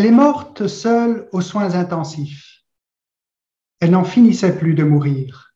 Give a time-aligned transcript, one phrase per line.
[0.00, 2.62] Elle est morte seule aux soins intensifs.
[3.80, 5.49] Elle n'en finissait plus de mourir.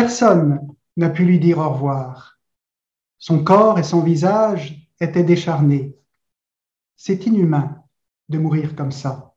[0.00, 0.60] Personne
[0.96, 2.38] n'a pu lui dire au revoir.
[3.18, 5.96] Son corps et son visage étaient décharnés.
[6.94, 7.82] C'est inhumain
[8.28, 9.34] de mourir comme ça.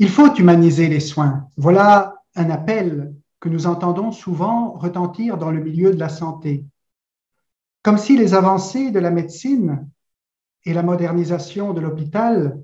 [0.00, 1.48] Il faut humaniser les soins.
[1.56, 6.66] Voilà un appel que nous entendons souvent retentir dans le milieu de la santé.
[7.84, 9.88] Comme si les avancées de la médecine
[10.64, 12.60] et la modernisation de l'hôpital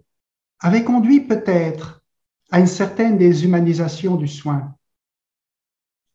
[0.59, 2.03] avaient conduit peut-être
[2.51, 4.75] à une certaine déshumanisation du soin.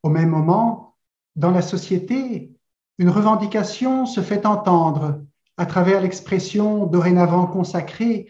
[0.03, 0.95] Au même moment,
[1.35, 2.51] dans la société,
[2.97, 5.23] une revendication se fait entendre
[5.57, 8.29] à travers l'expression dorénavant consacrée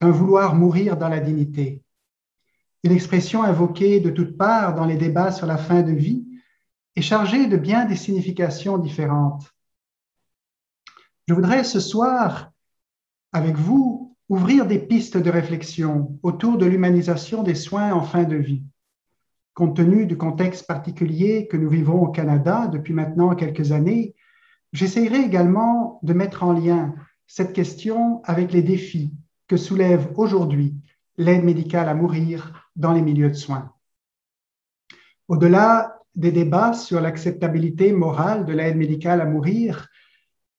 [0.00, 1.82] d'un vouloir mourir dans la dignité.
[2.84, 6.26] Une expression invoquée de toutes parts dans les débats sur la fin de vie
[6.96, 9.50] et chargée de bien des significations différentes.
[11.26, 12.52] Je voudrais ce soir
[13.32, 18.36] avec vous ouvrir des pistes de réflexion autour de l'humanisation des soins en fin de
[18.36, 18.64] vie.
[19.54, 24.14] Compte tenu du contexte particulier que nous vivons au Canada depuis maintenant quelques années,
[24.72, 26.94] j'essaierai également de mettre en lien
[27.26, 29.14] cette question avec les défis
[29.48, 30.74] que soulève aujourd'hui
[31.16, 33.72] l'aide médicale à mourir dans les milieux de soins.
[35.28, 39.88] Au-delà des débats sur l'acceptabilité morale de l'aide médicale à mourir,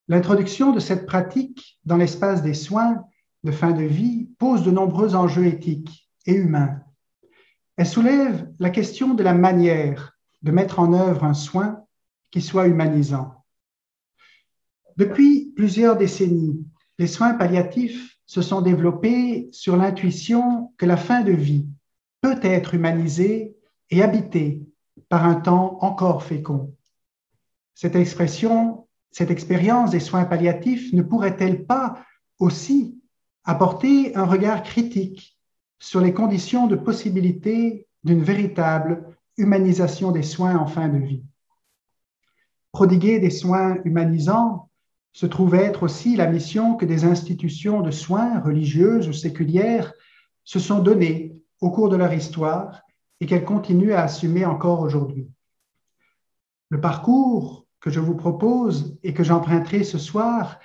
[0.08, 3.04] L'introduction de cette pratique dans l'espace des soins
[3.42, 6.80] de fin de vie pose de nombreux enjeux éthiques et humains.
[7.76, 11.84] Elle soulève la question de la manière de mettre en œuvre un soin
[12.30, 13.44] qui soit humanisant.
[14.96, 16.66] Depuis plusieurs décennies,
[16.98, 21.68] les soins palliatifs se sont développés sur l'intuition que la fin de vie
[22.22, 23.56] peut être humanisée
[23.90, 24.62] et habitée
[25.08, 26.74] par un temps encore fécond.
[27.74, 28.86] Cette expression
[29.16, 32.04] cette expérience des soins palliatifs ne pourrait-elle pas
[32.38, 33.00] aussi
[33.44, 35.35] apporter un regard critique
[35.78, 41.22] sur les conditions de possibilité d'une véritable humanisation des soins en fin de vie
[42.72, 44.68] Prodiguer des soins humanisants
[45.12, 49.94] se trouve être aussi la mission que des institutions de soins religieuses ou séculières
[50.44, 52.82] se sont données au cours de leur histoire
[53.20, 55.26] et qu'elles continuent à assumer encore aujourd'hui.
[56.68, 60.58] Le parcours que je vous propose et que j'emprunterai ce soir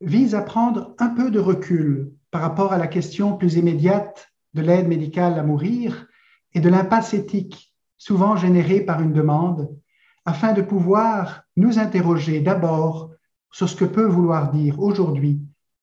[0.00, 4.62] vise à prendre un peu de recul par rapport à la question plus immédiate de
[4.62, 6.06] l'aide médicale à mourir
[6.54, 9.76] et de l'impasse éthique souvent générée par une demande,
[10.24, 13.10] afin de pouvoir nous interroger d'abord
[13.50, 15.40] sur ce que peut vouloir dire aujourd'hui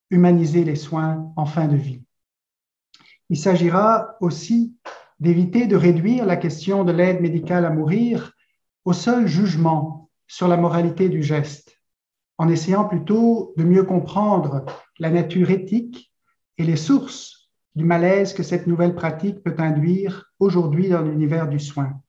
[0.09, 2.03] humaniser les soins en fin de vie.
[3.29, 4.75] Il s'agira aussi
[5.19, 8.33] d'éviter de réduire la question de l'aide médicale à mourir
[8.85, 11.81] au seul jugement sur la moralité du geste,
[12.37, 14.65] en essayant plutôt de mieux comprendre
[14.99, 16.13] la nature éthique
[16.57, 17.34] et les sources
[17.75, 22.01] du malaise que cette nouvelle pratique peut induire aujourd'hui dans l'univers du soin.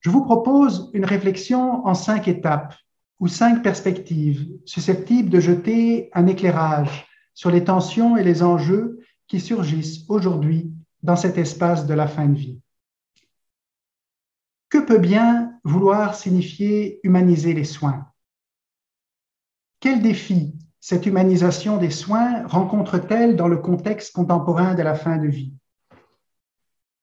[0.00, 2.74] Je vous propose une réflexion en cinq étapes
[3.20, 9.40] ou cinq perspectives susceptibles de jeter un éclairage sur les tensions et les enjeux qui
[9.40, 10.72] surgissent aujourd'hui
[11.02, 12.60] dans cet espace de la fin de vie.
[14.68, 18.06] Que peut bien vouloir signifier humaniser les soins?
[19.80, 25.26] Quel défi cette humanisation des soins rencontre-t-elle dans le contexte contemporain de la fin de
[25.26, 25.52] vie?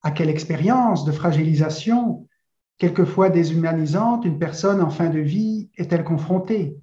[0.01, 2.27] À quelle expérience de fragilisation,
[2.77, 6.77] quelquefois déshumanisante, une personne en fin de vie est-elle confrontée?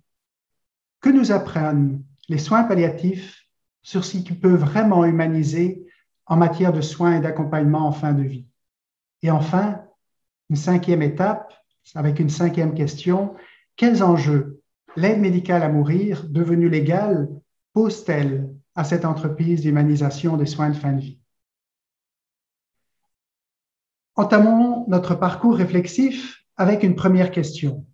[1.00, 3.46] Que nous apprennent les soins palliatifs
[3.82, 5.86] sur ce qui peut vraiment humaniser
[6.26, 8.46] en matière de soins et d'accompagnement en fin de vie?
[9.22, 9.82] Et enfin,
[10.50, 11.54] une cinquième étape,
[11.94, 13.34] avec une cinquième question,
[13.76, 14.61] quels enjeux
[14.96, 17.28] l'aide médicale à mourir, devenue légale,
[17.72, 21.18] pose-t-elle à cette entreprise d'humanisation des soins de fin de vie
[24.14, 27.86] Entamons notre parcours réflexif avec une première question.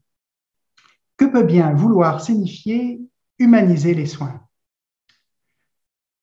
[1.17, 3.01] Que peut bien vouloir signifier
[3.39, 4.41] humaniser les soins?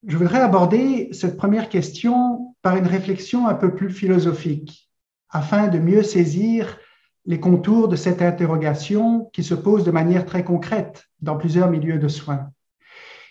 [0.05, 4.91] Je voudrais aborder cette première question par une réflexion un peu plus philosophique
[5.29, 6.77] afin de mieux saisir
[7.25, 11.97] les contours de cette interrogation qui se pose de manière très concrète dans plusieurs milieux
[11.97, 12.51] de soins.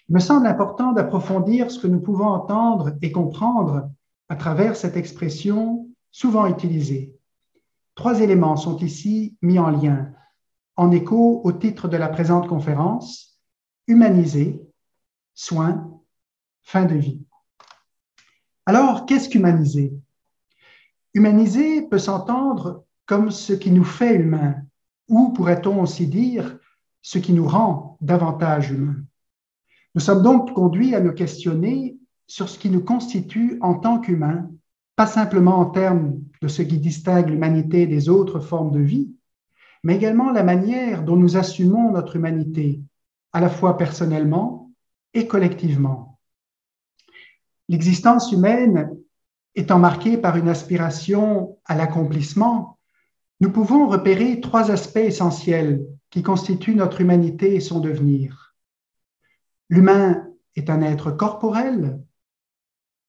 [0.08, 3.88] Il me semble important d'approfondir ce que nous pouvons entendre et comprendre
[4.28, 7.14] à travers cette expression souvent utilisée.
[7.94, 10.12] trois éléments sont ici mis en lien,
[10.76, 13.40] en écho au titre de la présente conférence,
[13.86, 14.60] Humaniser,
[15.34, 16.00] soins,
[16.62, 17.20] fin de vie.
[18.66, 19.92] Alors, qu'est-ce qu'humaniser?
[21.12, 24.56] Humaniser peut s'entendre comme ce qui nous fait humains,
[25.08, 26.58] ou pourrait-on aussi dire
[27.02, 29.02] ce qui nous rend davantage humains.
[29.94, 34.50] Nous sommes donc conduits à nous questionner sur ce qui nous constitue en tant qu'humains,
[34.96, 39.10] pas simplement en termes de ce qui distingue l'humanité des autres formes de vie,
[39.82, 42.80] mais également la manière dont nous assumons notre humanité,
[43.32, 44.70] à la fois personnellement
[45.12, 46.18] et collectivement.
[47.68, 48.96] L'existence humaine
[49.54, 52.73] étant marquée par une aspiration à l'accomplissement,
[53.44, 58.54] nous pouvons repérer trois aspects essentiels qui constituent notre humanité et son devenir.
[59.68, 62.00] L'humain est un être corporel,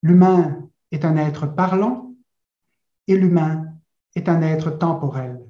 [0.02, 2.12] l'humain est un être parlant
[3.08, 3.64] et l'humain
[4.14, 5.40] est un être temporel.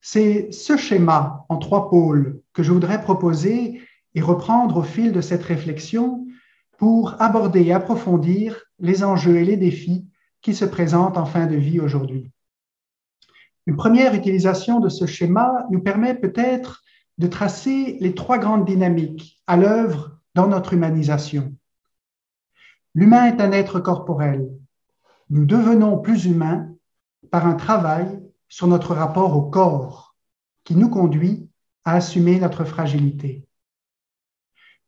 [0.00, 3.82] C'est ce schéma en trois pôles que je voudrais proposer
[4.14, 6.28] et reprendre au fil de cette réflexion
[6.78, 10.06] pour aborder et approfondir les enjeux et les défis
[10.42, 12.30] qui se présentent en fin de vie aujourd'hui.
[13.66, 16.82] Une première utilisation de ce schéma nous permet peut-être
[17.18, 21.54] de tracer les trois grandes dynamiques à l'œuvre dans notre humanisation.
[22.94, 24.50] L'humain est un être corporel.
[25.30, 26.68] Nous devenons plus humains
[27.30, 30.14] par un travail sur notre rapport au corps
[30.64, 31.48] qui nous conduit
[31.84, 33.46] à assumer notre fragilité.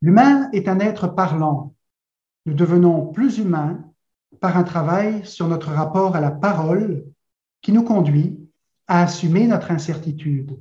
[0.03, 1.75] L'humain est un être parlant.
[2.45, 3.83] Nous devenons plus humains
[4.41, 7.05] par un travail sur notre rapport à la parole
[7.63, 8.46] qui nous conduit
[8.89, 10.59] à assumer notre incertitude.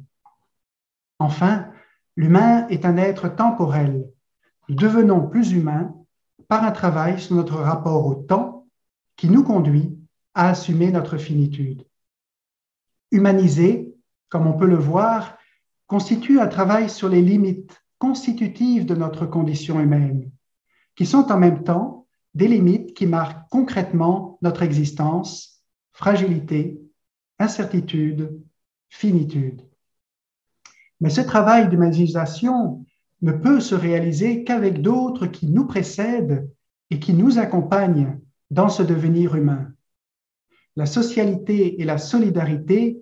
[1.20, 1.68] Enfin,
[2.16, 4.06] l'humain est un être temporel.
[4.68, 5.96] Nous devenons plus humains
[6.48, 8.66] par un travail sur notre rapport au temps
[9.16, 9.98] qui nous conduit
[10.34, 11.86] à assumer notre finitude.
[13.12, 13.96] Humaniser,
[14.30, 15.38] comme on peut le voir,
[15.88, 20.32] constitue un travail sur les limites constitutives de notre condition humaine,
[20.96, 25.64] qui sont en même temps des limites qui marquent concrètement notre existence,
[25.94, 26.82] fragilité,
[27.40, 28.42] incertitude,
[28.90, 29.62] finitude.
[31.02, 32.86] Mais ce travail d'humanisation
[33.22, 36.50] ne peut se réaliser qu'avec d'autres qui nous précèdent
[36.90, 38.20] et qui nous accompagnent
[38.52, 39.74] dans ce devenir humain.
[40.76, 43.02] La socialité et la solidarité,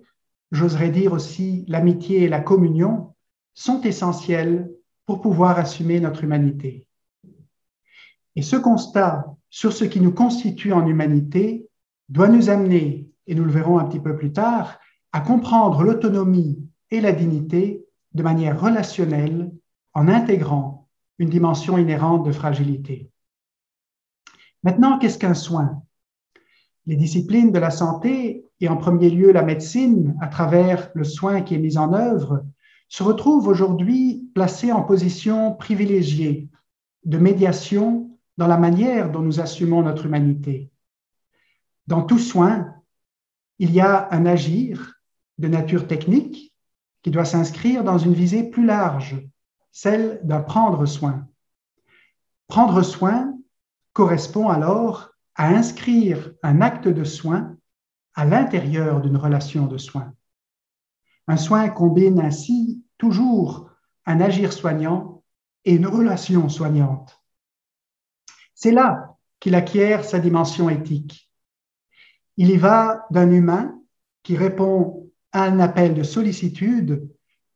[0.52, 3.14] j'oserais dire aussi l'amitié et la communion,
[3.54, 4.70] sont essentielles
[5.06, 6.86] pour pouvoir assumer notre humanité.
[8.36, 11.68] Et ce constat sur ce qui nous constitue en humanité
[12.08, 14.78] doit nous amener, et nous le verrons un petit peu plus tard,
[15.12, 16.58] à comprendre l'autonomie
[16.90, 19.52] et la dignité de manière relationnelle
[19.92, 20.88] en intégrant
[21.18, 23.10] une dimension inhérente de fragilité.
[24.62, 25.82] Maintenant, qu'est-ce qu'un soin?
[26.86, 31.42] Les disciplines de la santé, et en premier lieu la médecine, à travers le soin
[31.42, 32.44] qui est mis en œuvre,
[32.88, 36.48] se retrouvent aujourd'hui placées en position privilégiée
[37.04, 40.70] de médiation dans la manière dont nous assumons notre humanité.
[41.86, 42.74] Dans tout soin,
[43.58, 44.94] il y a un agir
[45.38, 46.54] de nature technique
[47.02, 49.16] qui doit s'inscrire dans une visée plus large,
[49.72, 51.28] celle d'un prendre soin.
[52.48, 53.34] Prendre soin
[53.92, 57.56] correspond alors à inscrire un acte de soin
[58.14, 60.14] à l'intérieur d'une relation de soin.
[61.26, 63.70] Un soin combine ainsi toujours
[64.06, 65.22] un agir soignant
[65.64, 67.22] et une relation soignante.
[68.54, 71.23] C'est là qu'il acquiert sa dimension éthique.
[72.36, 73.80] Il y va d'un humain
[74.22, 77.08] qui répond à un appel de sollicitude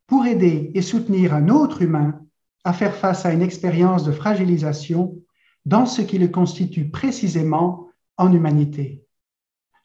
[0.06, 2.20] pour aider et soutenir un autre humain
[2.64, 5.16] à faire face à une expérience de fragilisation
[5.64, 9.04] dans ce qui le constitue précisément en humanité.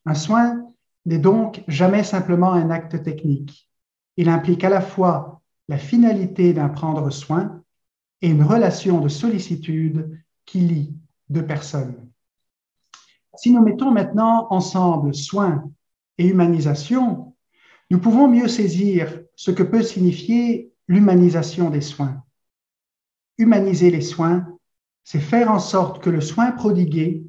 [0.05, 0.65] Un soin
[1.05, 3.69] n'est donc jamais simplement un acte technique.
[4.17, 7.61] Il implique à la fois la finalité d'un prendre soin
[8.21, 10.95] et une relation de sollicitude qui lie
[11.29, 12.09] deux personnes.
[13.35, 15.63] Si nous mettons maintenant ensemble soin
[16.17, 17.35] et humanisation,
[17.89, 22.23] nous pouvons mieux saisir ce que peut signifier l'humanisation des soins.
[23.37, 24.47] Humaniser les soins,
[25.03, 27.25] c'est faire en sorte que le soin prodigué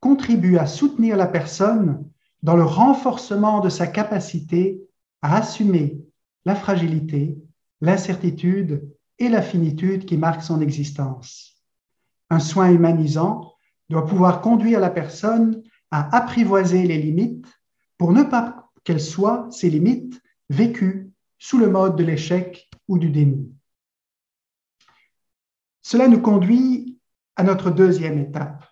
[0.00, 2.08] contribue à soutenir la personne
[2.42, 4.80] dans le renforcement de sa capacité
[5.22, 5.98] à assumer
[6.44, 7.38] la fragilité,
[7.80, 11.62] l'incertitude et la finitude qui marquent son existence.
[12.30, 13.55] Un soin humanisant
[13.88, 17.46] doit pouvoir conduire la personne à apprivoiser les limites
[17.98, 23.10] pour ne pas qu'elles soient, ces limites, vécues sous le mode de l'échec ou du
[23.10, 23.52] déni.
[25.82, 26.98] Cela nous conduit
[27.36, 28.64] à notre deuxième étape.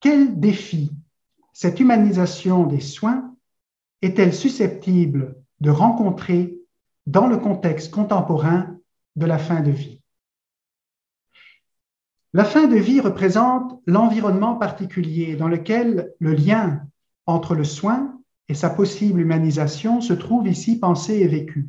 [0.00, 0.92] Quel défi
[1.52, 3.34] cette humanisation des soins
[4.02, 6.58] est-elle susceptible de rencontrer
[7.06, 8.76] dans le contexte contemporain
[9.16, 10.02] de la fin de vie?
[12.36, 16.82] La fin de vie représente l'environnement particulier dans lequel le lien
[17.24, 21.66] entre le soin et sa possible humanisation se trouve ici pensé et vécu.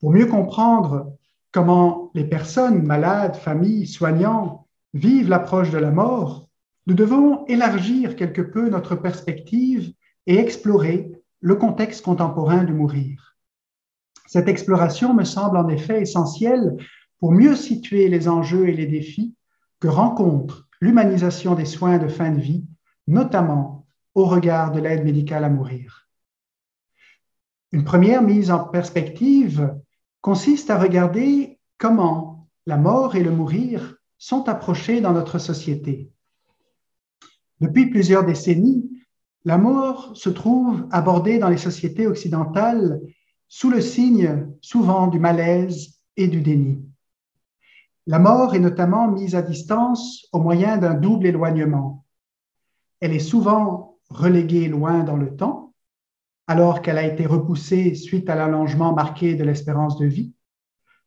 [0.00, 1.12] Pour mieux comprendre
[1.52, 6.48] comment les personnes malades, familles, soignants vivent l'approche de la mort,
[6.86, 9.92] nous devons élargir quelque peu notre perspective
[10.26, 13.36] et explorer le contexte contemporain du mourir.
[14.26, 16.78] Cette exploration me semble en effet essentielle
[17.18, 19.34] pour mieux situer les enjeux et les défis
[19.80, 22.66] que rencontre l'humanisation des soins de fin de vie,
[23.06, 26.08] notamment au regard de l'aide médicale à mourir.
[27.72, 29.74] Une première mise en perspective
[30.20, 36.10] consiste à regarder comment la mort et le mourir sont approchés dans notre société.
[37.60, 38.90] Depuis plusieurs décennies,
[39.44, 43.00] la mort se trouve abordée dans les sociétés occidentales
[43.48, 46.82] sous le signe souvent du malaise et du déni.
[48.06, 52.04] La mort est notamment mise à distance au moyen d'un double éloignement.
[53.00, 55.72] Elle est souvent reléguée loin dans le temps,
[56.46, 60.34] alors qu'elle a été repoussée suite à l'allongement marqué de l'espérance de vie,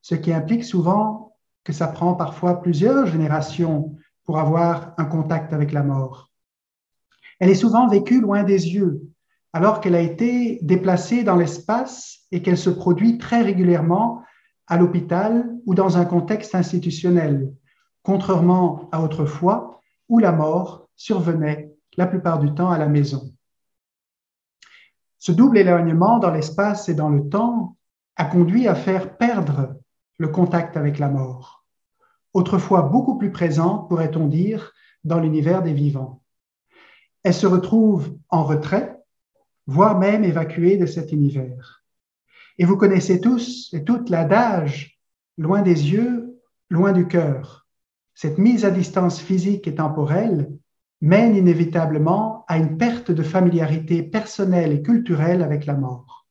[0.02, 5.74] ce qui implique souvent que ça prend parfois plusieurs générations pour avoir un contact avec
[5.74, 6.32] la mort.
[7.40, 9.04] Elle est souvent vécue loin des yeux,
[9.54, 14.24] alors qu'elle a été déplacée dans l'espace et qu'elle se produit très régulièrement
[14.68, 17.54] à l'hôpital ou dans un contexte institutionnel,
[18.04, 23.32] contrairement à autrefois où la mort survenait la plupart du temps à la maison.
[25.18, 27.76] Ce double éloignement dans l'espace et dans le temps
[28.16, 29.76] a conduit à faire perdre
[30.18, 31.66] le contact avec la mort,
[32.34, 36.22] autrefois beaucoup plus présente, pourrait-on dire, dans l'univers des vivants.
[37.24, 38.98] Elle se retrouve en retrait,
[39.66, 41.77] voire même évacuée de cet univers.
[42.58, 45.00] Et vous connaissez tous et toutes l'adage,
[45.38, 47.68] loin des yeux, loin du cœur.
[48.16, 50.52] Cette mise à distance physique et temporelle
[51.02, 56.26] mène inévitablement à une perte de familiarité personnelle et culturelle avec la mort.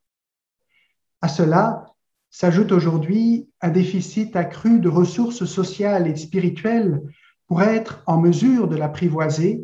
[1.21, 1.87] À cela
[2.31, 7.03] s'ajoute aujourd'hui un déficit accru de ressources sociales et spirituelles
[7.47, 9.63] pour être en mesure de l'apprivoiser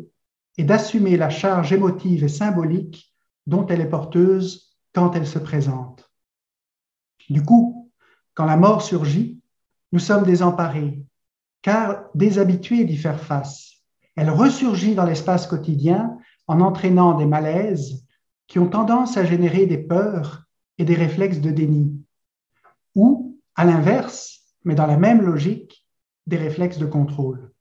[0.57, 3.13] et d'assumer la charge émotive et symbolique
[3.47, 5.92] dont elle est porteuse quand elle se présente.
[7.29, 7.91] Du coup,
[8.33, 9.41] quand la mort surgit,
[9.91, 11.03] nous sommes désemparés,
[11.61, 13.73] car déshabitués d'y faire face
[14.15, 18.05] elle ressurgit dans l'espace quotidien en entraînant des malaises
[18.47, 20.43] qui ont tendance à générer des peurs
[20.77, 21.99] et des réflexes de déni.
[22.95, 25.87] Ou, à l'inverse, mais dans la même logique,
[26.27, 27.51] des réflexes de contrôle.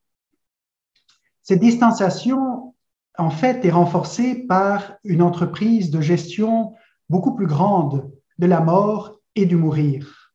[1.42, 2.74] Cette distanciation,
[3.18, 6.74] en fait, est renforcée par une entreprise de gestion
[7.08, 10.34] beaucoup plus grande de la mort et du mourir.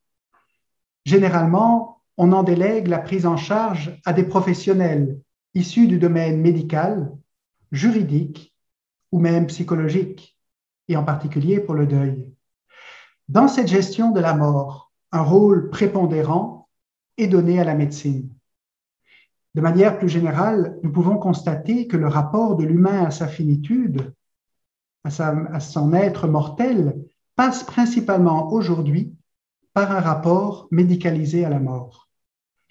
[1.06, 5.20] Généralement, on en délègue la prise en charge à des professionnels
[5.54, 7.12] issus du domaine médical,
[7.72, 8.54] juridique
[9.12, 10.38] ou même psychologique,
[10.88, 12.34] et en particulier pour le deuil.
[13.30, 16.70] Dans cette gestion de la mort, un rôle prépondérant
[17.18, 18.30] est donné à la médecine.
[19.56, 24.14] De manière plus générale, nous pouvons constater que le rapport de l'humain à sa finitude,
[25.04, 26.96] à, à son être mortel,
[27.38, 29.16] passe principalement aujourd'hui
[29.74, 32.10] par un rapport médicalisé à la mort.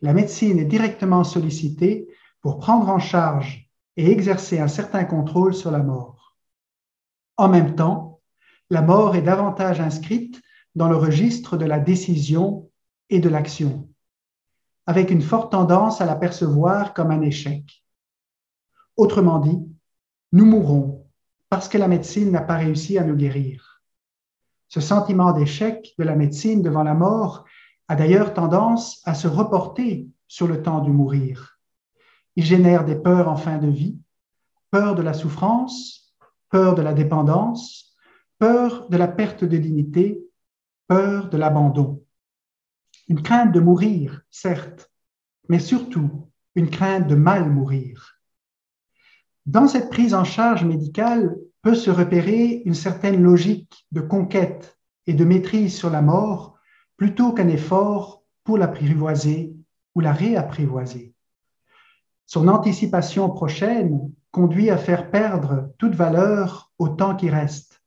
[0.00, 2.08] La médecine est directement sollicitée
[2.40, 6.36] pour prendre en charge et exercer un certain contrôle sur la mort.
[7.36, 8.20] En même temps,
[8.68, 10.42] la mort est davantage inscrite
[10.74, 12.68] dans le registre de la décision
[13.08, 13.88] et de l'action,
[14.84, 17.84] avec une forte tendance à la percevoir comme un échec.
[18.96, 19.64] Autrement dit,
[20.32, 21.06] nous mourrons
[21.50, 23.75] parce que la médecine n'a pas réussi à nous guérir.
[24.68, 27.44] Ce sentiment d'échec de la médecine devant la mort
[27.88, 31.56] a d'ailleurs tendance à se reporter sur le temps du mourir
[32.36, 33.98] il génère des peurs en fin de vie,
[34.70, 36.14] peur de la souffrance,
[36.50, 37.96] peur de la dépendance,
[38.38, 40.22] peur de la perte de dignité,
[40.86, 42.04] peur de l'abandon.
[43.08, 44.90] Une crainte de mourir, certes,
[45.48, 48.20] mais surtout une crainte de mal mourir.
[49.46, 55.14] Dans cette prise en charge médicale peut se repérer une certaine logique de conquête et
[55.14, 56.56] de maîtrise sur la mort
[56.96, 59.52] plutôt qu'un effort pour l'apprivoiser
[59.96, 61.12] ou la réapprivoiser.
[62.24, 67.82] Son anticipation prochaine conduit à faire perdre toute valeur au temps qui reste.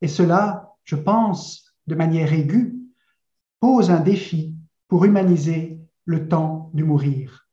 [0.00, 2.76] Et cela, je pense, de manière aiguë,
[3.58, 4.54] pose un défi
[4.86, 7.48] pour humaniser le temps du mourir.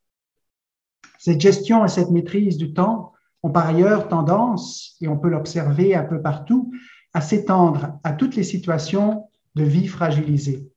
[1.17, 3.14] Cette gestion et cette maîtrise du temps
[3.45, 6.71] ont par ailleurs tendance, et on peut l'observer un peu partout,
[7.13, 10.67] à s'étendre à toutes les situations de vie fragilisée.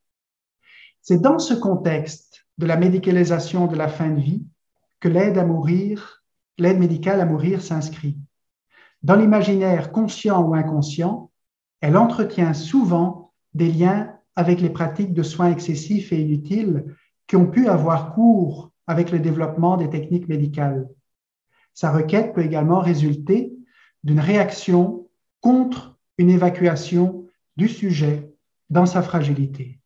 [1.00, 4.46] C'est dans ce contexte de la médicalisation de la fin de vie
[5.00, 6.22] que l'aide à mourir,
[6.58, 8.18] l'aide médicale à mourir s'inscrit.
[9.02, 11.30] Dans l'imaginaire conscient ou inconscient,
[11.80, 16.84] elle entretient souvent des liens avec les pratiques de soins excessifs et inutiles
[17.26, 20.86] qui ont pu avoir cours avec le développement des techniques médicales.
[21.78, 23.52] Sa requête peut également résulter
[24.02, 25.06] d'une réaction
[25.40, 28.34] contre une évacuation du sujet
[28.68, 29.78] dans sa fragilité.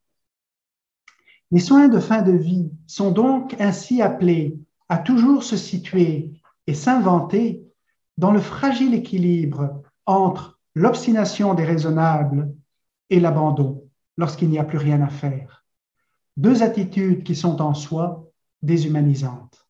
[1.50, 4.58] Les soins de fin de vie sont donc ainsi appelés
[4.88, 6.32] à toujours se situer
[6.66, 7.62] et s'inventer
[8.16, 12.54] dans le fragile équilibre entre l'obstination déraisonnable
[13.10, 13.84] et l'abandon
[14.16, 15.66] lorsqu'il n'y a plus rien à faire.
[16.38, 18.30] Deux attitudes qui sont en soi
[18.62, 19.61] déshumanisantes.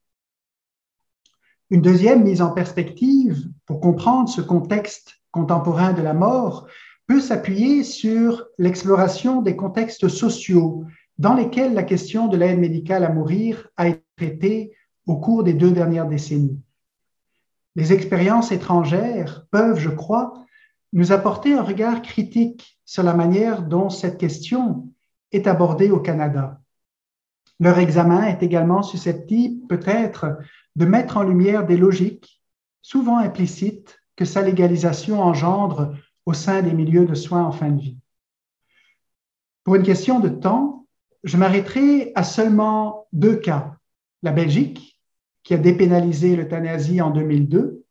[1.72, 6.66] Une deuxième mise en perspective pour comprendre ce contexte contemporain de la mort
[7.06, 10.84] peut s'appuyer sur l'exploration des contextes sociaux
[11.16, 14.72] dans lesquels la question de l'aide médicale à mourir a été traitée
[15.06, 16.60] au cours des deux dernières décennies.
[17.74, 20.44] Les expériences étrangères peuvent, je crois,
[20.92, 24.90] nous apporter un regard critique sur la manière dont cette question
[25.30, 26.60] est abordée au Canada.
[27.60, 30.36] Leur examen est également susceptible peut-être
[30.76, 32.42] de mettre en lumière des logiques,
[32.80, 37.80] souvent implicites, que sa légalisation engendre au sein des milieux de soins en fin de
[37.80, 37.98] vie.
[39.64, 40.86] Pour une question de temps,
[41.24, 43.76] je m'arrêterai à seulement deux cas.
[44.22, 45.00] La Belgique,
[45.42, 47.84] qui a dépénalisé l'euthanasie en 2002,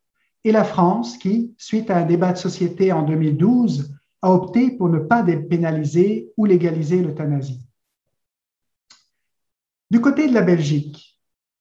[0.44, 4.90] et la France, qui, suite à un débat de société en 2012, a opté pour
[4.90, 7.66] ne pas dépénaliser ou légaliser l'euthanasie.
[9.90, 11.11] Du côté de la Belgique,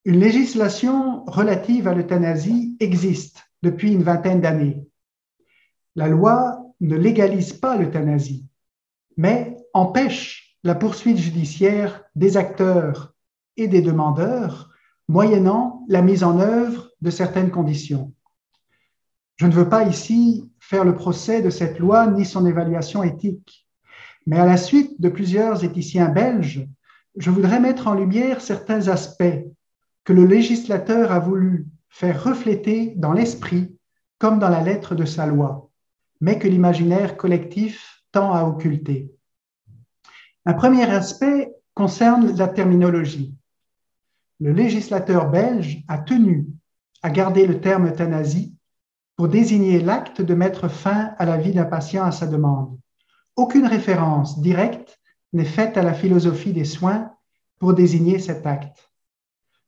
[0.04, 4.87] une législation relative à l'euthanasie existe depuis une vingtaine d'années.
[5.95, 8.47] La loi ne légalise pas l'euthanasie,
[9.16, 13.15] mais empêche la poursuite judiciaire des acteurs
[13.56, 14.71] et des demandeurs,
[15.08, 18.15] moyennant la mise en œuvre de certaines conditions.
[19.36, 23.69] Je ne veux pas ici faire le procès de cette loi ni son évaluation éthique,
[24.26, 26.67] mais à la suite de plusieurs éthiciens belges,
[27.17, 29.45] je voudrais mettre en lumière certains aspects
[30.04, 33.76] que le législateur a voulu faire refléter dans l'esprit
[34.19, 35.71] comme dans la lettre de sa loi,
[36.21, 39.13] mais que l'imaginaire collectif tend à occulter.
[40.47, 43.34] Un premier aspect concerne la terminologie.
[44.41, 46.47] Le législateur belge a tenu
[47.02, 48.54] à garder le terme euthanasie
[49.17, 52.78] pour désigner l'acte de mettre fin à la vie d'un patient à sa demande.
[53.36, 54.99] Aucune référence directe
[55.32, 57.13] n'est faite à la philosophie des soins
[57.58, 58.89] pour désigner cet acte.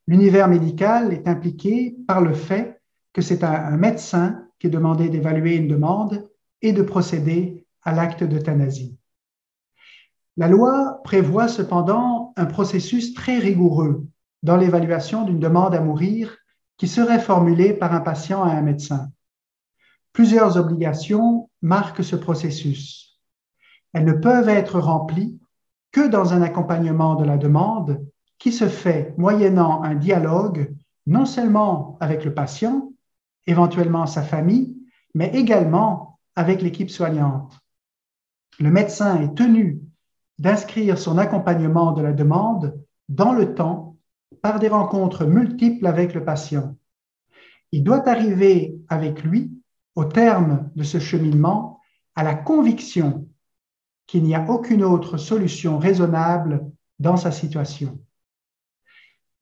[0.07, 2.81] L'univers médical est impliqué par le fait
[3.13, 6.29] que c'est un médecin qui est demandé d'évaluer une demande
[6.61, 8.97] et de procéder à l'acte d'euthanasie.
[10.35, 14.07] La loi prévoit cependant un processus très rigoureux
[14.41, 16.37] dans l'évaluation d'une demande à mourir
[16.77, 19.11] qui serait formulée par un patient à un médecin.
[20.11, 23.19] Plusieurs obligations marquent ce processus.
[23.93, 25.39] Elles ne peuvent être remplies
[25.91, 28.03] que dans un accompagnement de la demande
[28.43, 30.75] qui se fait moyennant un dialogue
[31.07, 32.91] non seulement avec le patient,
[33.47, 34.75] éventuellement sa famille,
[35.15, 37.57] mais également avec l'équipe soignante.
[38.59, 39.79] Le médecin est tenu
[40.39, 42.77] d'inscrire son accompagnement de la demande
[43.07, 43.95] dans le temps
[44.41, 46.75] par des rencontres multiples avec le patient.
[47.71, 49.53] Il doit arriver avec lui,
[49.95, 51.79] au terme de ce cheminement,
[52.13, 53.25] à la conviction
[54.05, 57.97] qu'il n'y a aucune autre solution raisonnable dans sa situation.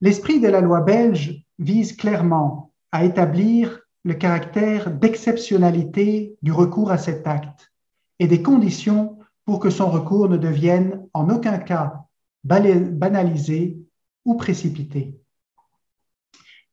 [0.02, 6.98] L'esprit de la loi belge vise clairement à établir le caractère d'exceptionnalité du recours à
[6.98, 7.72] cet acte
[8.18, 12.06] et des conditions pour que son recours ne devienne en aucun cas
[12.44, 13.78] banalisé
[14.26, 15.20] ou précipité.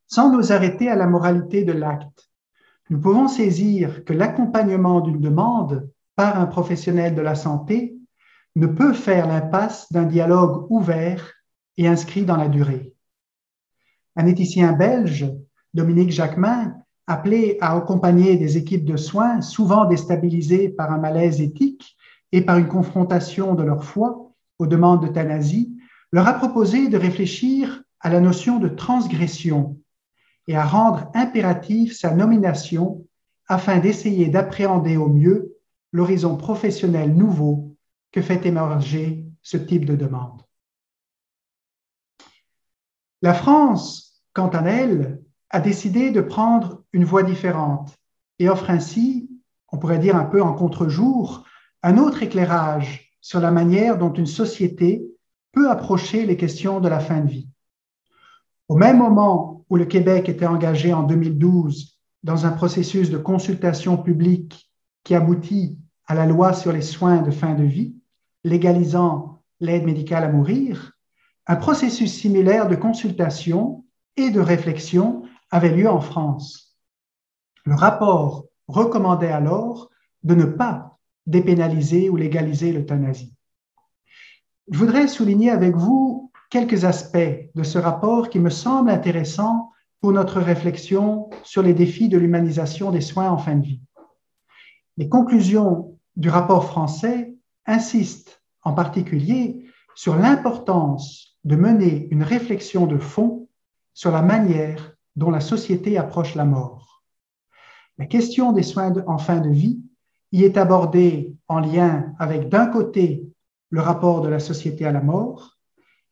[0.06, 2.30] Sans nous arrêter à la moralité de l'acte,
[2.88, 7.94] nous pouvons saisir que l'accompagnement d'une demande par un professionnel de la santé
[8.56, 11.34] ne peut faire l'impasse d'un dialogue ouvert
[11.76, 12.94] et inscrit dans la durée.
[14.18, 15.32] Un éthicien belge,
[15.74, 16.74] Dominique Jacquemin,
[17.06, 21.96] appelé à accompagner des équipes de soins souvent déstabilisées par un malaise éthique
[22.32, 25.72] et par une confrontation de leur foi aux demandes d'euthanasie,
[26.10, 29.78] leur a proposé de réfléchir à la notion de transgression
[30.48, 33.06] et à rendre impérative sa nomination
[33.46, 35.54] afin d'essayer d'appréhender au mieux
[35.92, 37.76] l'horizon professionnel nouveau
[38.10, 40.42] que fait émerger ce type de demande.
[43.22, 44.07] La France,
[44.38, 45.20] quant à elle,
[45.50, 47.98] a décidé de prendre une voie différente
[48.38, 49.28] et offre ainsi
[49.72, 51.44] on pourrait dire un peu en contre-jour,
[51.82, 55.04] un autre éclairage sur la manière dont une société
[55.50, 57.48] peut approcher les questions de la fin de vie.
[58.68, 63.98] Au même moment où le Québec était engagé en 2012 dans un processus de consultation
[63.98, 64.70] publique
[65.02, 67.96] qui aboutit à la loi sur les soins de fin de vie,
[68.44, 70.92] légalisant l'aide médicale à mourir,
[71.48, 73.84] un processus similaire de consultation
[74.18, 76.76] et de réflexion avait lieu en France.
[77.64, 79.90] Le rapport recommandait alors
[80.24, 83.34] de ne pas dépénaliser ou légaliser l'euthanasie.
[84.70, 90.12] Je voudrais souligner avec vous quelques aspects de ce rapport qui me semblent intéressants pour
[90.12, 93.80] notre réflexion sur les défis de l'humanisation des soins en fin de vie.
[94.96, 97.34] Les conclusions du rapport français
[97.66, 103.47] insistent en particulier sur l'importance de mener une réflexion de fond
[103.98, 107.02] sur la manière dont la société approche la mort.
[107.98, 109.82] La question des soins en fin de vie
[110.30, 113.26] y est abordée en lien avec d'un côté
[113.70, 115.58] le rapport de la société à la mort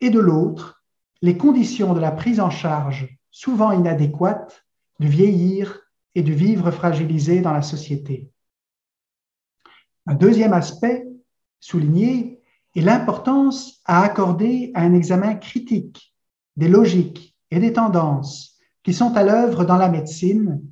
[0.00, 0.82] et de l'autre
[1.22, 4.64] les conditions de la prise en charge souvent inadéquates
[4.98, 5.78] du vieillir
[6.16, 8.28] et du vivre fragilisé dans la société.
[10.06, 11.06] Un deuxième aspect
[11.60, 12.42] souligné
[12.74, 16.12] est l'importance à accorder à un examen critique
[16.56, 20.62] des logiques et des tendances qui sont à l'œuvre dans la médecine,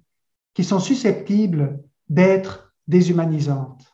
[0.54, 3.84] qui sont susceptibles d'être déshumanisantes.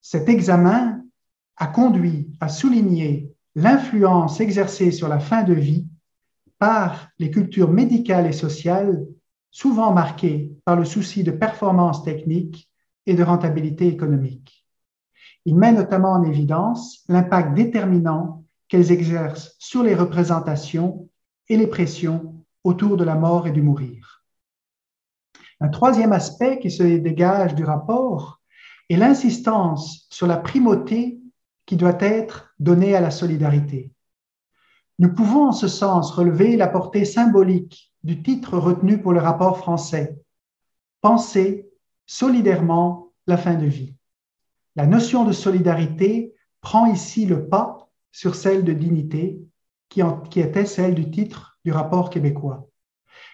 [0.00, 1.02] Cet examen
[1.56, 5.86] a conduit à souligner l'influence exercée sur la fin de vie
[6.58, 9.04] par les cultures médicales et sociales,
[9.50, 12.70] souvent marquées par le souci de performance technique
[13.06, 14.64] et de rentabilité économique.
[15.44, 21.08] Il met notamment en évidence l'impact déterminant qu'elles exercent sur les représentations
[21.48, 24.24] et les pressions autour de la mort et du mourir.
[25.60, 28.40] Un troisième aspect qui se dégage du rapport
[28.88, 31.20] est l'insistance sur la primauté
[31.66, 33.92] qui doit être donnée à la solidarité.
[34.98, 39.58] Nous pouvons en ce sens relever la portée symbolique du titre retenu pour le rapport
[39.58, 40.18] français,
[41.00, 41.68] Penser
[42.06, 43.96] solidairement la fin de vie.
[44.76, 49.40] La notion de solidarité prend ici le pas sur celle de dignité
[49.92, 52.66] qui, qui était celle du titre du rapport québécois.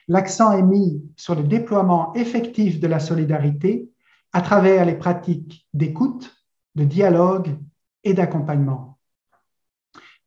[0.09, 3.89] L'accent est mis sur le déploiement effectif de la solidarité
[4.33, 6.37] à travers les pratiques d'écoute,
[6.75, 7.57] de dialogue
[8.05, 8.99] et d'accompagnement.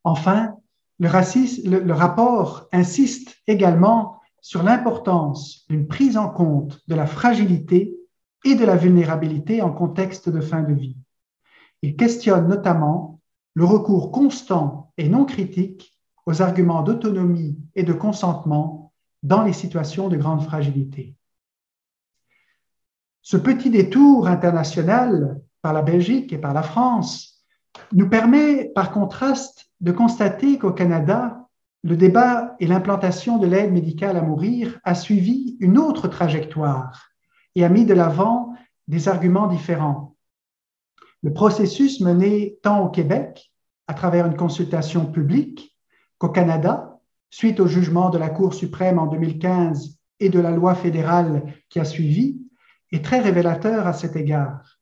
[0.04, 0.56] Enfin,
[1.00, 7.94] le, rapport insiste également sur l'importance d'une prise en compte de la fragilité
[8.46, 10.98] et de la vulnérabilité en contexte de fin de vie.
[11.82, 13.20] Il questionne notamment
[13.54, 15.92] le recours constant et non critique
[16.26, 21.16] aux arguments d'autonomie et de consentement dans les situations de grande fragilité.
[23.22, 27.46] Ce petit détour international par la Belgique et par la France
[27.94, 31.48] nous permet par contraste de constater qu'au Canada,
[31.84, 37.10] le débat et l'implantation de l'aide médicale à mourir a suivi une autre trajectoire
[37.56, 38.54] et a mis de l'avant
[38.88, 40.16] des arguments différents.
[41.24, 43.52] Le processus mené tant au Québec,
[43.88, 45.71] à travers une consultation publique,
[46.22, 47.00] qu'au Canada,
[47.32, 51.80] suite au jugement de la Cour suprême en 2015 et de la loi fédérale qui
[51.80, 52.40] a suivi,
[52.92, 54.78] est très révélateur à cet égard.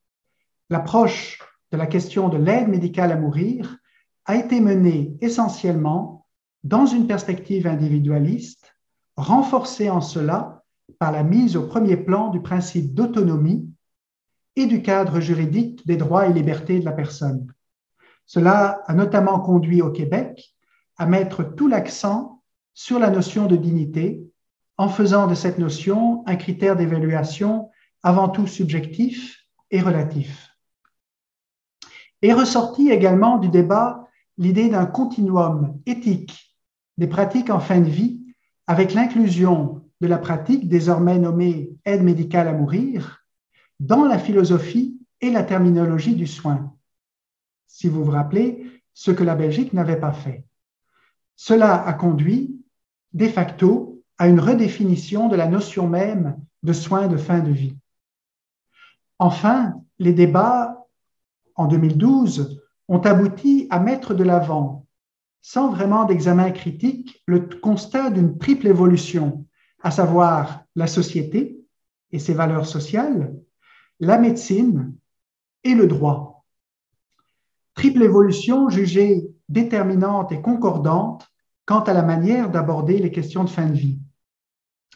[0.69, 1.39] L'approche
[1.71, 3.77] de la question de l'aide médicale à mourir
[4.25, 6.25] a été menée essentiellement
[6.65, 8.75] dans une perspective individualiste,
[9.15, 10.65] renforcée en cela
[10.99, 13.65] par la mise au premier plan du principe d'autonomie
[14.57, 17.47] et du cadre juridique des droits et libertés de la personne.
[18.25, 20.53] Cela a notamment conduit au Québec
[20.99, 24.21] à mettre tout l'accent sur la notion de dignité
[24.77, 27.71] en faisant de cette notion un critère d'évaluation
[28.03, 30.55] avant tout subjectif et relatif.
[32.21, 34.07] Est ressorti également du débat
[34.37, 36.57] l'idée d'un continuum éthique
[36.97, 38.21] des pratiques en fin de vie
[38.67, 43.25] avec l'inclusion de la pratique désormais nommée aide médicale à mourir
[43.79, 46.73] dans la philosophie et la terminologie du soin.
[47.67, 50.45] Si vous vous rappelez, ce que la Belgique n'avait pas fait.
[51.41, 52.59] Cela a conduit,
[53.13, 57.77] de facto, à une redéfinition de la notion même de soins de fin de vie.
[59.19, 60.85] Enfin, les débats
[61.55, 64.85] en 2012 ont abouti à mettre de l'avant,
[65.39, 69.45] sans vraiment d'examen critique, le constat d'une triple évolution,
[69.81, 71.57] à savoir la société
[72.11, 73.33] et ses valeurs sociales,
[74.01, 74.93] la médecine
[75.63, 76.43] et le droit.
[77.75, 81.28] Triple évolution jugée déterminante et concordante
[81.69, 83.99] quant à la manière d'aborder les questions de fin de vie.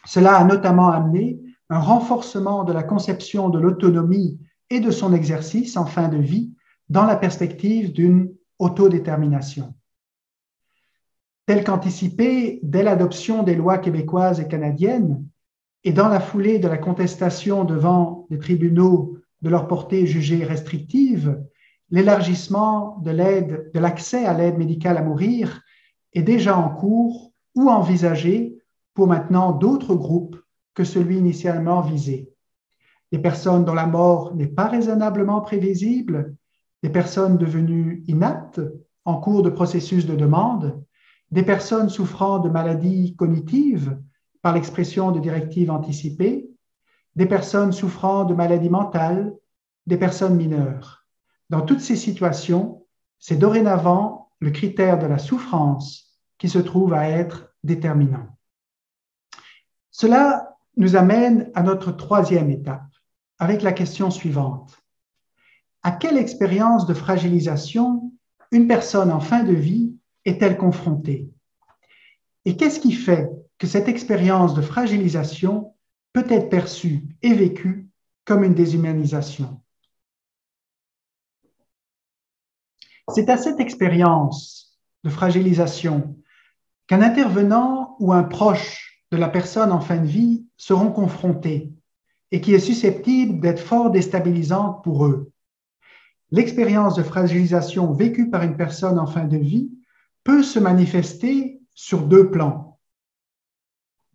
[0.06, 4.40] Cela a notamment amené un renforcement de la conception de l'autonomie
[4.72, 6.52] et de son exercice en fin de vie
[6.90, 9.76] dans la perspective d'une autodétermination.
[11.46, 15.24] Tel qu'anticipé dès l'adoption des lois québécoises et canadiennes,
[15.84, 21.40] et dans la foulée de la contestation devant les tribunaux de leur portée jugée restrictive,
[21.92, 25.62] l'élargissement de l'aide, de l'accès à l'aide médicale à mourir
[26.14, 28.58] est déjà en cours ou envisagé
[28.94, 30.38] pour maintenant d'autres groupes
[30.74, 32.32] que celui initialement visé.
[33.12, 36.36] Des personnes dont la mort n'est pas raisonnablement prévisible,
[36.82, 38.62] des personnes devenues inaptes
[39.06, 40.84] en cours de processus de demande,
[41.32, 44.00] des personnes souffrant de maladies cognitives
[44.42, 46.50] par l'expression de directives anticipées,
[47.16, 49.34] des personnes souffrant de maladies mentales,
[49.88, 51.06] des personnes mineures.
[51.50, 52.86] Dans toutes ces situations,
[53.20, 58.28] c'est dorénavant le critère de la souffrance qui se trouve à être déterminant.
[59.90, 62.92] Cela nous amène à notre troisième étape,
[63.40, 64.78] avec la question suivante.
[65.82, 68.12] À quelle expérience de fragilisation
[68.52, 71.30] une personne en fin de vie est-elle confrontée?
[72.44, 75.74] Et qu'est-ce qui fait que cette expérience de fragilisation
[76.12, 77.88] peut être perçue et vécue
[78.26, 79.63] comme une déshumanisation?
[83.10, 86.16] C'est à cette expérience de fragilisation
[86.88, 91.72] qu'un intervenant ou un proche de la personne en fin de vie seront confrontés
[92.32, 95.32] et qui est susceptible d'être fort déstabilisante pour eux.
[96.32, 99.70] L'expérience de fragilisation vécue par une personne en fin de vie
[100.24, 102.80] peut se manifester sur deux plans.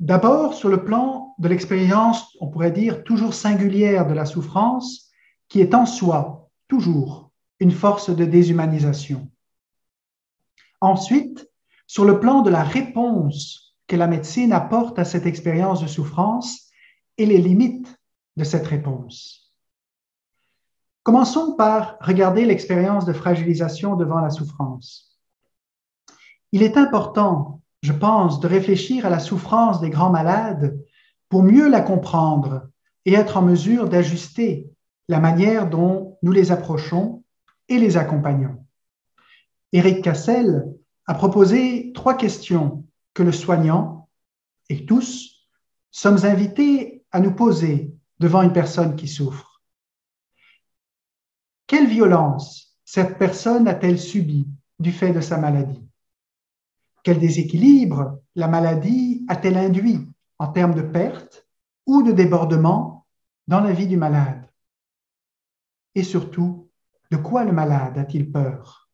[0.01, 5.11] D'abord, sur le plan de l'expérience, on pourrait dire, toujours singulière de la souffrance,
[5.49, 7.28] qui est en soi, toujours,
[7.61, 9.31] une force de déshumanisation.
[10.81, 11.49] Ensuite,
[11.87, 16.71] sur le plan de la réponse que la médecine apporte à cette expérience de souffrance
[17.17, 17.99] et les limites
[18.37, 19.53] de cette réponse.
[21.03, 25.19] Commençons par regarder l'expérience de fragilisation devant la souffrance.
[26.53, 30.79] Il est important, je pense, de réfléchir à la souffrance des grands malades
[31.29, 32.69] pour mieux la comprendre
[33.07, 34.71] et être en mesure d'ajuster
[35.09, 37.18] la manière dont nous les approchons
[37.69, 38.65] et les accompagnons.
[39.73, 40.65] Éric Cassel
[41.07, 44.09] a proposé trois questions que le soignant
[44.69, 45.47] et tous
[45.91, 49.63] sommes invités à nous poser devant une personne qui souffre.
[51.67, 55.87] Quelle violence cette personne a-t-elle subi du fait de sa maladie?
[57.03, 61.47] Quel déséquilibre la maladie a-t-elle induit en termes de perte
[61.87, 63.07] ou de débordement
[63.47, 64.49] dans la vie du malade?
[65.95, 66.68] Et surtout,
[67.11, 68.89] de quoi le malade a-t-il peur?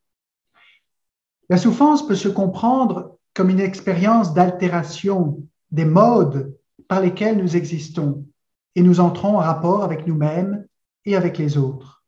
[1.48, 6.56] La souffrance peut se comprendre comme une expérience d'altération des modes
[6.88, 8.26] par lesquels nous existons
[8.76, 10.66] et nous entrons en rapport avec nous-mêmes
[11.04, 12.04] et avec les autres.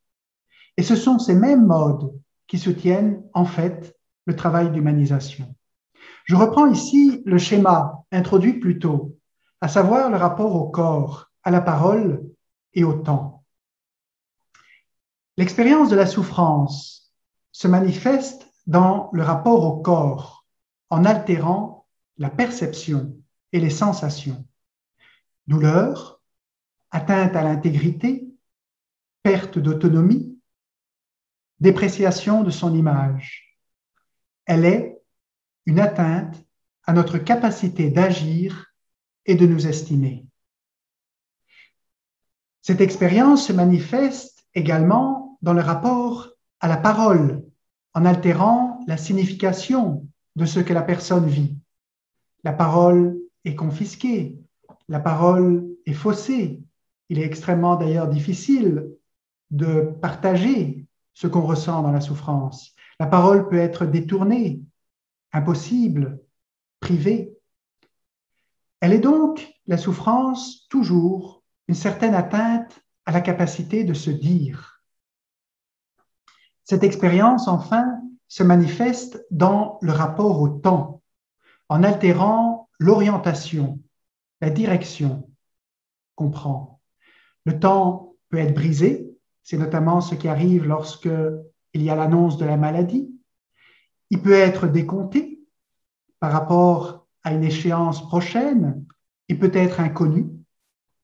[0.77, 2.13] Et ce sont ces mêmes modes
[2.47, 5.53] qui soutiennent en fait le travail d'humanisation.
[6.25, 9.17] Je reprends ici le schéma introduit plus tôt,
[9.61, 12.25] à savoir le rapport au corps, à la parole
[12.73, 13.36] et au temps.
[15.37, 17.13] L'expérience de la souffrance
[17.51, 20.47] se manifeste dans le rapport au corps
[20.89, 23.15] en altérant la perception
[23.51, 24.47] et les sensations.
[25.45, 26.21] Douleur,
[26.89, 28.27] atteinte à l'intégrité,
[29.21, 30.39] perte d'autonomie,
[31.59, 33.59] dépréciation de son image.
[34.45, 35.01] Elle est
[35.67, 36.35] une atteinte
[36.85, 38.73] à notre capacité d'agir
[39.25, 40.25] et de nous estimer.
[42.61, 46.27] Cette expérience se manifeste également dans le rapport
[46.59, 47.41] à la parole,
[47.93, 50.05] en altérant la signification
[50.35, 51.57] de ce que la personne vit.
[52.43, 54.37] La parole est confisquée,
[54.89, 56.61] la parole est faussée.
[57.07, 58.89] Il est extrêmement d'ailleurs difficile
[59.49, 62.75] de partager ce qu'on ressent dans la souffrance.
[62.99, 64.61] La parole peut être détournée,
[65.31, 66.19] impossible,
[66.81, 67.37] privée.
[68.81, 74.76] Elle est donc, la souffrance, toujours une certaine atteinte à la capacité de se dire.
[76.69, 81.01] Cette expérience, enfin, se manifeste dans le rapport au temps,
[81.69, 83.79] en altérant l'orientation,
[84.41, 85.29] la direction
[86.15, 86.81] qu'on prend.
[87.45, 89.09] Le temps peut être brisé,
[89.43, 91.09] c'est notamment ce qui arrive lorsque
[91.73, 93.15] il y a l'annonce de la maladie.
[94.09, 95.39] Il peut être décompté
[96.19, 98.85] par rapport à une échéance prochaine.
[99.29, 100.31] Il peut être inconnu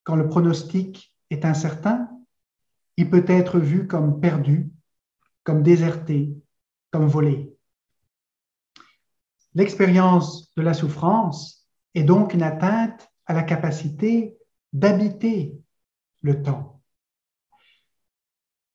[0.02, 2.10] quand le pronostic est incertain.
[2.98, 4.73] Il peut être vu comme perdu
[5.44, 6.34] comme déserté,
[6.90, 7.56] comme volé.
[9.54, 14.36] L'expérience de la souffrance est donc une atteinte à la capacité
[14.72, 15.56] d'habiter
[16.22, 16.80] le temps.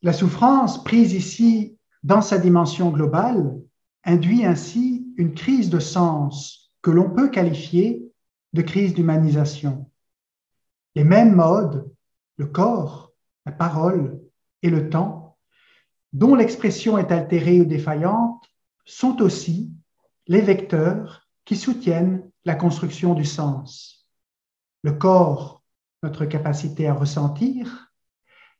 [0.01, 3.59] La souffrance, prise ici dans sa dimension globale,
[4.05, 8.09] induit ainsi une crise de sens que l'on peut qualifier
[8.53, 9.89] de crise d'humanisation.
[10.95, 11.91] Les mêmes modes,
[12.37, 13.11] le corps,
[13.45, 14.21] la parole
[14.63, 15.18] et le temps,
[16.13, 18.43] dont l'expression est altérée ou défaillante,
[18.85, 19.71] sont aussi
[20.27, 24.07] les vecteurs qui soutiennent la construction du sens.
[24.83, 25.63] Le corps,
[26.03, 27.91] notre capacité à ressentir,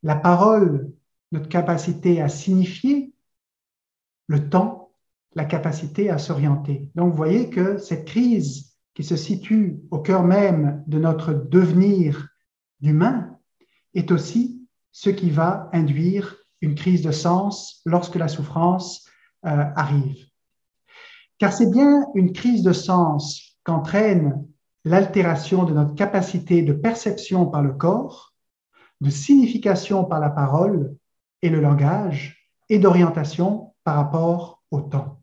[0.03, 0.91] la parole,
[1.31, 3.13] notre capacité à signifier,
[4.27, 4.91] le temps,
[5.35, 6.89] la capacité à s'orienter.
[6.95, 12.27] Donc vous voyez que cette crise qui se situe au cœur même de notre devenir
[12.81, 13.37] d'humain
[13.93, 19.05] est aussi ce qui va induire une crise de sens lorsque la souffrance
[19.45, 20.25] euh, arrive.
[21.37, 24.45] Car c'est bien une crise de sens qu'entraîne
[24.83, 28.33] l'altération de notre capacité de perception par le corps,
[29.01, 30.95] de signification par la parole
[31.41, 35.19] et le langage, et d'orientation par rapport au temps.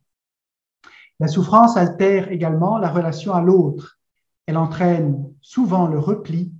[1.20, 3.98] La souffrance altère également la relation à l'autre.
[4.46, 6.52] Elle entraîne souvent le repli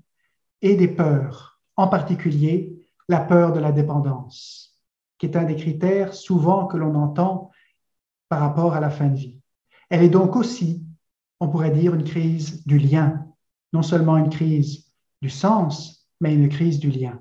[0.63, 2.73] et des peurs, en particulier
[3.09, 4.66] la peur de la dépendance,
[5.19, 7.51] qui est un des critères souvent que l'on entend
[8.29, 9.41] par rapport à la fin de vie.
[9.89, 10.85] Elle est donc aussi,
[11.41, 13.27] on pourrait dire, une crise du lien,
[13.73, 17.21] non seulement une crise du sens, mais une crise du lien.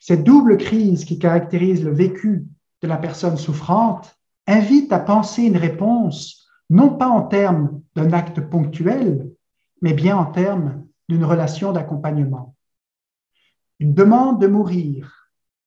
[0.00, 2.46] Cette double crise qui caractérise le vécu
[2.82, 8.40] de la personne souffrante invite à penser une réponse non pas en termes d'un acte
[8.40, 9.30] ponctuel,
[9.80, 12.54] mais bien en termes d'une relation d'accompagnement.
[13.78, 15.23] Une demande de mourir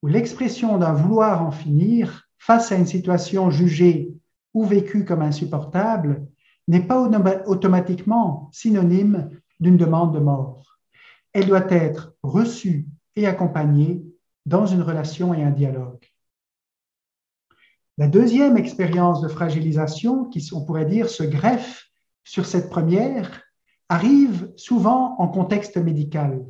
[0.08, 4.14] l'expression d'un vouloir en finir face à une situation jugée
[4.54, 6.26] ou vécue comme insupportable
[6.68, 7.10] n'est pas
[7.46, 10.64] automatiquement synonyme d'une demande de mort.
[11.34, 14.04] Elle doit être reçue et accompagnée
[14.46, 16.06] dans une relation et un dialogue.
[17.98, 21.88] La deuxième expérience de fragilisation, qui on pourrait dire se greffe
[22.24, 23.42] sur cette première,
[23.90, 26.46] arrive souvent en contexte médical.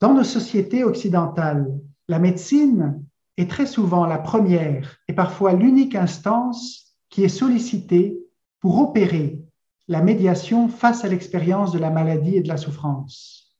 [0.00, 1.66] Dans nos sociétés occidentales,
[2.08, 3.02] la médecine
[3.38, 8.18] est très souvent la première et parfois l'unique instance qui est sollicitée
[8.60, 9.40] pour opérer
[9.88, 13.56] la médiation face à l'expérience de la maladie et de la souffrance.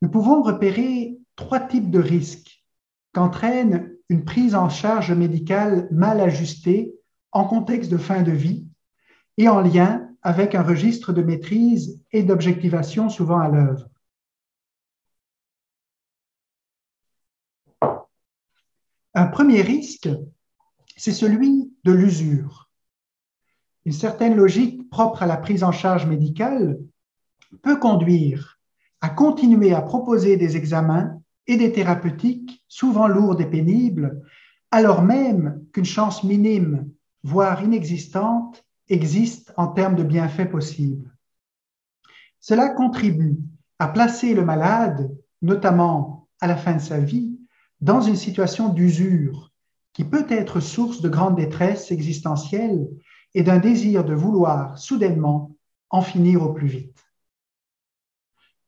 [0.00, 2.64] Nous pouvons repérer trois types de risques
[3.12, 6.94] qu'entraîne une prise en charge médicale mal ajustée
[7.32, 8.66] en contexte de fin de vie
[9.36, 13.88] et en lien avec un registre de maîtrise et d'objectivation souvent à l'œuvre.
[19.14, 20.08] Un premier risque,
[20.96, 22.68] c'est celui de l'usure.
[23.84, 26.78] Une certaine logique propre à la prise en charge médicale
[27.62, 28.58] peut conduire
[29.00, 34.22] à continuer à proposer des examens et des thérapeutiques souvent lourdes et pénibles,
[34.70, 36.88] alors même qu'une chance minime,
[37.22, 41.14] voire inexistante, existe en termes de bienfaits possibles.
[42.40, 43.36] Cela contribue
[43.78, 47.33] à placer le malade, notamment à la fin de sa vie,
[47.80, 49.52] dans une situation d'usure
[49.92, 52.88] qui peut être source de grande détresse existentielle
[53.34, 55.56] et d'un désir de vouloir soudainement
[55.90, 57.04] en finir au plus vite.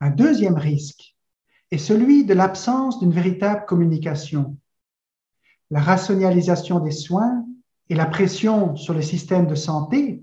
[0.01, 1.17] Un deuxième risque
[1.71, 4.57] est celui de l'absence d'une véritable communication.
[5.71, 7.45] La rationalisation des soins
[7.89, 10.23] et la pression sur le système de santé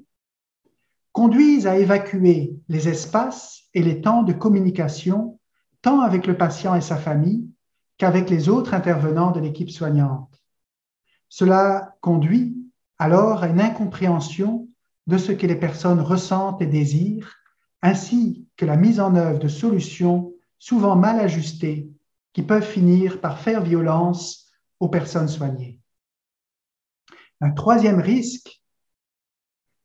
[1.11, 5.39] conduisent à évacuer les espaces et les temps de communication
[5.81, 7.52] tant avec le patient et sa famille
[7.97, 10.41] qu'avec les autres intervenants de l'équipe soignante.
[11.29, 12.57] Cela conduit
[12.99, 14.67] alors à une incompréhension
[15.07, 17.35] de ce que les personnes ressentent et désirent,
[17.81, 21.89] ainsi que la mise en œuvre de solutions souvent mal ajustées
[22.31, 25.79] qui peuvent finir par faire violence aux personnes soignées.
[27.41, 28.61] Un troisième risque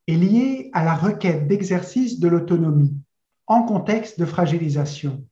[0.07, 2.97] est lié à la requête d'exercice de l'autonomie
[3.47, 5.27] en contexte de fragilisation.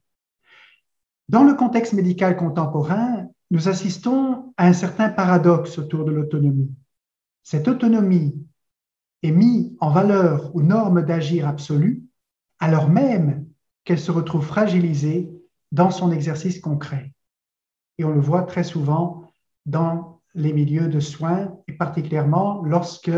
[1.29, 6.72] Dans le contexte médical contemporain, nous assistons à un certain paradoxe autour de l'autonomie.
[7.43, 8.47] Cette autonomie
[9.22, 12.05] est mise en valeur aux normes d'agir absolues,
[12.61, 13.47] alors même
[13.85, 15.31] qu'elle se retrouve fragilisée
[15.72, 17.12] dans son exercice concret.
[17.99, 19.31] Et on le voit très souvent
[19.64, 23.11] dans les milieux de soins, et particulièrement lorsque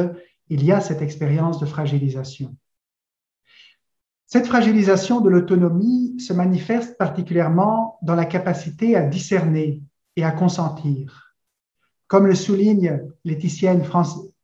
[0.48, 2.56] il y a cette expérience de fragilisation.
[4.30, 9.82] Cette fragilisation de l'autonomie se manifeste particulièrement dans la capacité à discerner
[10.16, 11.34] et à consentir.
[12.08, 13.82] Comme le souligne l'éthicienne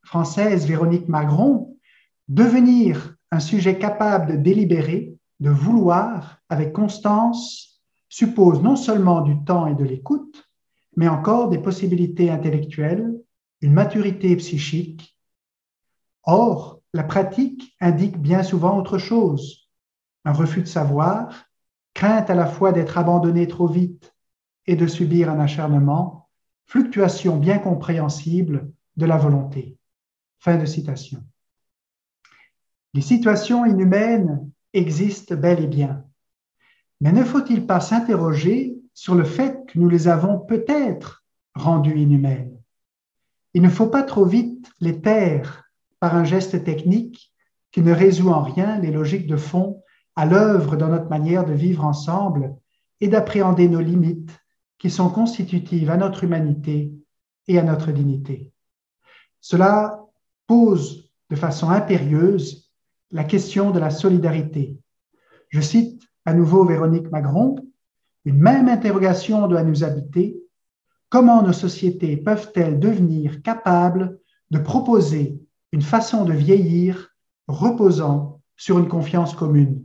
[0.03, 1.77] française Véronique Magron,
[2.29, 9.67] devenir un sujet capable de délibérer de vouloir avec constance suppose non seulement du temps
[9.67, 10.49] et de l'écoute,
[10.97, 13.21] mais encore des possibilités intellectuelles,
[13.61, 15.15] une maturité psychique.
[16.23, 19.64] Or, la pratique indique bien souvent autre chose,
[20.25, 21.47] un refus de savoir,
[21.93, 24.15] crainte à la fois d'être abandonné trop vite
[24.67, 26.29] et de subir un acharnement,
[26.67, 29.77] fluctuation bien compréhensible de la volonté.
[30.39, 31.23] Fin de citation.
[32.95, 36.05] Les situations inhumaines existent bel et bien.
[37.01, 42.57] Mais ne faut-il pas s'interroger sur le fait que nous les avons peut-être rendues inhumaines?
[43.53, 45.65] Il ne faut pas trop vite les taire
[46.01, 47.33] par un geste technique
[47.71, 49.83] qui ne résout en rien les logiques de fond
[50.17, 52.55] à l'œuvre dans notre manière de vivre ensemble
[53.01, 54.31] et d'appréhender nos limites
[54.79, 56.93] qui sont constitutives à notre humanité
[57.49, 58.53] et à notre dignité.
[59.41, 60.05] Cela
[60.47, 62.71] pose de façon impérieuse
[63.11, 64.79] la question de la solidarité.
[65.49, 67.57] Je cite à nouveau Véronique Magron,
[68.25, 70.41] une même interrogation doit nous habiter.
[71.11, 74.19] Comment nos sociétés peuvent-elles devenir capables
[74.51, 75.39] de proposer
[75.73, 77.15] une façon de vieillir
[77.47, 79.85] reposant sur une confiance commune,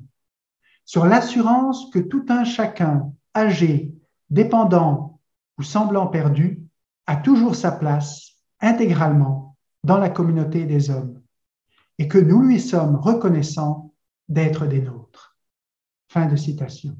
[0.89, 3.93] sur l'assurance que tout un chacun, âgé,
[4.31, 5.19] dépendant
[5.59, 6.63] ou semblant perdu,
[7.05, 11.21] a toujours sa place intégralement dans la communauté des hommes
[11.99, 13.93] et que nous lui sommes reconnaissants
[14.29, 15.37] d'être des nôtres.
[16.07, 16.97] Fin de citation.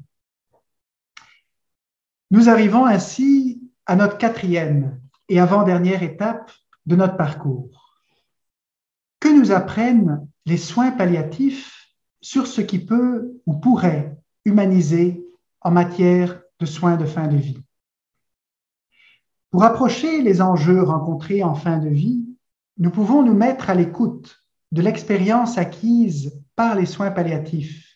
[2.30, 6.52] Nous arrivons ainsi à notre quatrième et avant-dernière étape
[6.86, 7.98] de notre parcours.
[9.18, 11.79] Que nous apprennent les soins palliatifs
[12.22, 15.24] sur ce qui peut ou pourrait humaniser
[15.60, 17.62] en matière de soins de fin de vie
[19.50, 22.24] Pour approcher les enjeux rencontrés en fin de vie,
[22.78, 24.42] nous pouvons nous mettre à l'écoute
[24.72, 27.90] de l'expérience acquise par les soins palliatifs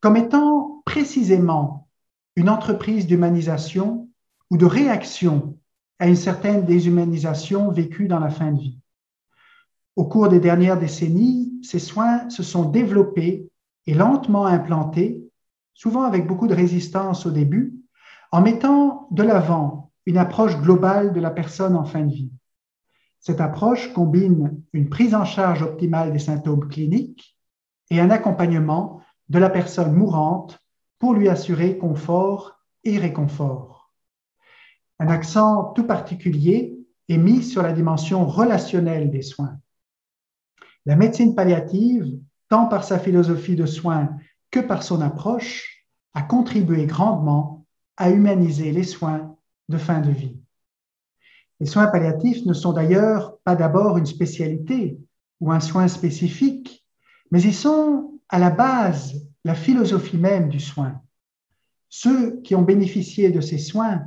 [0.00, 1.88] comme étant précisément
[2.36, 4.08] une entreprise d'humanisation
[4.50, 5.58] ou de réaction
[5.98, 8.78] à une certaine déshumanisation vécue dans la fin de vie.
[9.98, 13.50] Au cours des dernières décennies, ces soins se sont développés
[13.84, 15.28] et lentement implantés,
[15.74, 17.74] souvent avec beaucoup de résistance au début,
[18.30, 22.30] en mettant de l'avant une approche globale de la personne en fin de vie.
[23.18, 27.36] Cette approche combine une prise en charge optimale des symptômes cliniques
[27.90, 30.60] et un accompagnement de la personne mourante
[31.00, 33.92] pour lui assurer confort et réconfort.
[35.00, 36.78] Un accent tout particulier
[37.08, 39.58] est mis sur la dimension relationnelle des soins.
[40.88, 42.18] La médecine palliative,
[42.48, 44.08] tant par sa philosophie de soins
[44.50, 45.84] que par son approche,
[46.14, 47.66] a contribué grandement
[47.98, 49.36] à humaniser les soins
[49.68, 50.40] de fin de vie.
[51.60, 54.98] Les soins palliatifs ne sont d'ailleurs pas d'abord une spécialité
[55.42, 56.86] ou un soin spécifique,
[57.30, 61.02] mais ils sont à la base la philosophie même du soin.
[61.90, 64.06] Ceux qui ont bénéficié de ces soins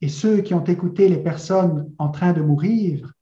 [0.00, 3.12] et ceux qui ont écouté les personnes en train de mourir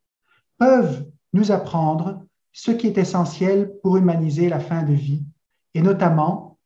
[0.57, 2.24] peuvent nous apprendre
[2.55, 5.27] ce qui est essentiel pour humaniser la fin de vie,
[5.75, 6.59] et notamment,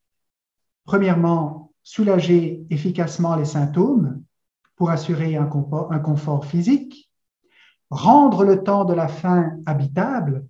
[0.84, 4.22] premièrement, soulager efficacement les symptômes,
[4.76, 7.10] pour assurer un confort, physique,
[7.90, 10.46] rendre le temps de la faim habitable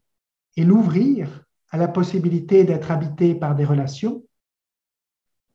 [0.57, 4.24] et l'ouvrir à la possibilité d'être habité par des relations,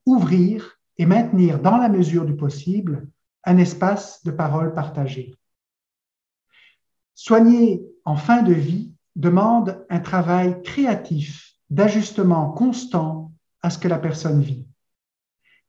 [0.05, 3.07] ouvrir et maintenir dans la mesure du possible
[3.43, 5.35] un espace de parole partagée.
[7.13, 13.99] Soigner en fin de vie demande un travail créatif d'ajustement constant à ce que la
[13.99, 14.67] personne vit.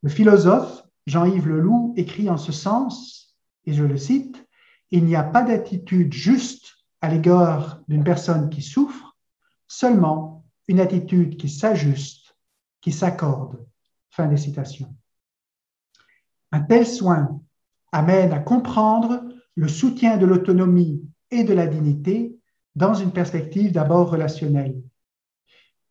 [0.03, 3.37] Le philosophe Jean-Yves Leloup écrit en ce sens,
[3.67, 4.47] et je le cite,
[4.91, 9.17] Il n'y a pas d'attitude juste à l'égard d'une personne qui souffre,
[9.69, 12.37] seulement une attitude qui s'ajuste,
[12.81, 13.67] qui s'accorde.
[14.11, 14.95] Fin des citations.
[16.53, 17.41] Un tel soin
[17.93, 19.23] amène à comprendre
[19.57, 22.39] le soutien de l'autonomie et de la dignité
[22.75, 24.77] dans une perspective d'abord relationnelle.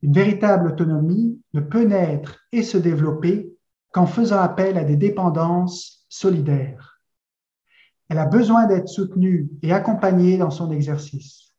[0.01, 3.53] Une véritable autonomie ne peut naître et se développer
[3.91, 6.99] qu'en faisant appel à des dépendances solidaires.
[8.09, 11.53] Elle a besoin d'être soutenue et accompagnée dans son exercice.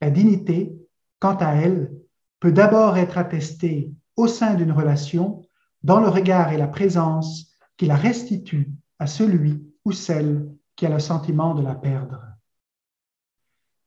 [0.00, 0.72] La dignité,
[1.18, 1.92] quant à elle,
[2.38, 5.42] peut d'abord être attestée au sein d'une relation
[5.82, 10.46] dans le regard et la présence qui la restitue à celui ou celle
[10.76, 12.29] qui a le sentiment de la perdre.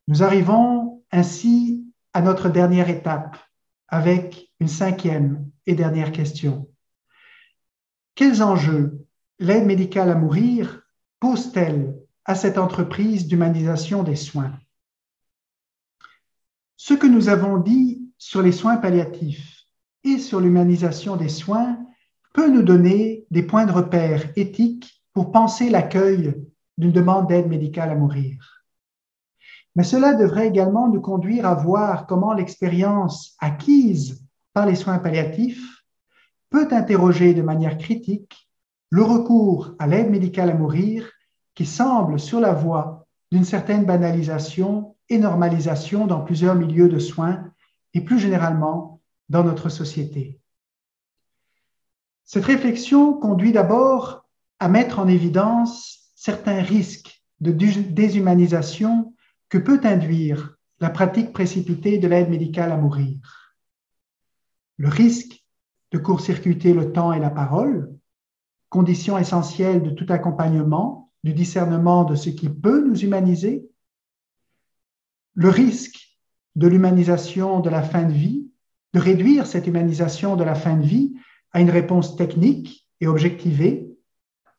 [0.08, 3.38] Nous arrivons ainsi à notre dernière étape
[3.88, 6.70] avec une cinquième et dernière question.
[8.16, 9.06] Quels enjeux
[9.40, 10.82] l'aide médicale à mourir
[11.22, 11.96] pose-t-elle
[12.26, 14.52] à cette entreprise d'humanisation des soins?
[16.76, 19.68] Ce que nous avons dit sur les soins palliatifs
[20.04, 21.80] et sur l'humanisation des soins
[22.34, 26.36] peut nous donner des points de repère éthiques pour penser l'accueil
[26.78, 28.53] d'une demande d'aide médicale à mourir.
[29.76, 35.84] Mais cela devrait également nous conduire à voir comment l'expérience acquise par les soins palliatifs
[36.50, 38.48] peut interroger de manière critique
[38.92, 41.10] le recours à l'aide médicale à mourir
[41.56, 47.44] qui semble sur la voie d'une certaine banalisation et normalisation dans plusieurs milieux de soins
[47.96, 50.40] et plus généralement dans notre société.
[52.26, 54.26] Cette réflexion conduit d'abord
[54.60, 59.13] à mettre en évidence certains risques de déshumanisation
[59.54, 63.20] que peut induire la pratique précipitée de l'aide médicale à mourir.
[64.78, 65.46] Le risque
[65.92, 67.96] de court-circuiter le temps et la parole,
[68.70, 73.70] condition essentielle de tout accompagnement, du discernement de ce qui peut nous humaniser,
[75.36, 76.18] le risque
[76.56, 78.50] de l'humanisation de la fin de vie,
[78.94, 81.14] de réduire cette humanisation de la fin de vie
[81.52, 83.88] à une réponse technique et objectivée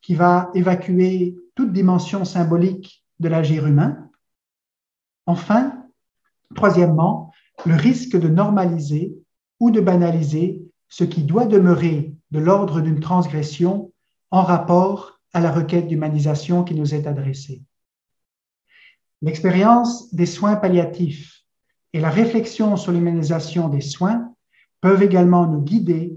[0.01, 4.04] qui va évacuer toute dimension symbolique de l'agir humain.
[5.25, 5.85] Enfin,
[6.55, 7.31] troisièmement,
[7.65, 9.15] le risque de normaliser
[9.59, 13.91] ou de banaliser ce qui doit demeurer de l'ordre d'une transgression
[14.31, 17.63] en rapport à la requête d'humanisation qui nous est adressée.
[19.21, 21.43] L'expérience des soins palliatifs
[21.93, 24.33] et la réflexion sur l'humanisation des soins
[24.81, 26.15] peuvent également nous guider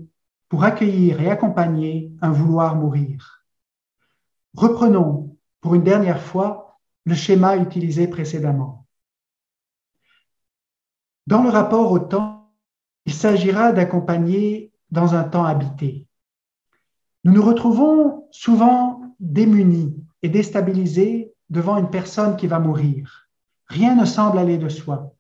[0.49, 3.45] pour accueillir et accompagner un vouloir mourir.
[4.55, 8.87] Reprenons pour une dernière fois le schéma utilisé précédemment.
[11.29, 12.51] Dans le rapport au temps,
[13.05, 16.07] il s'agira d'accompagner dans un temps habité.
[17.25, 23.29] Nous nous retrouvons souvent démunis et déstabilisés devant une personne qui va mourir.
[23.67, 25.15] Rien ne semble aller de soi,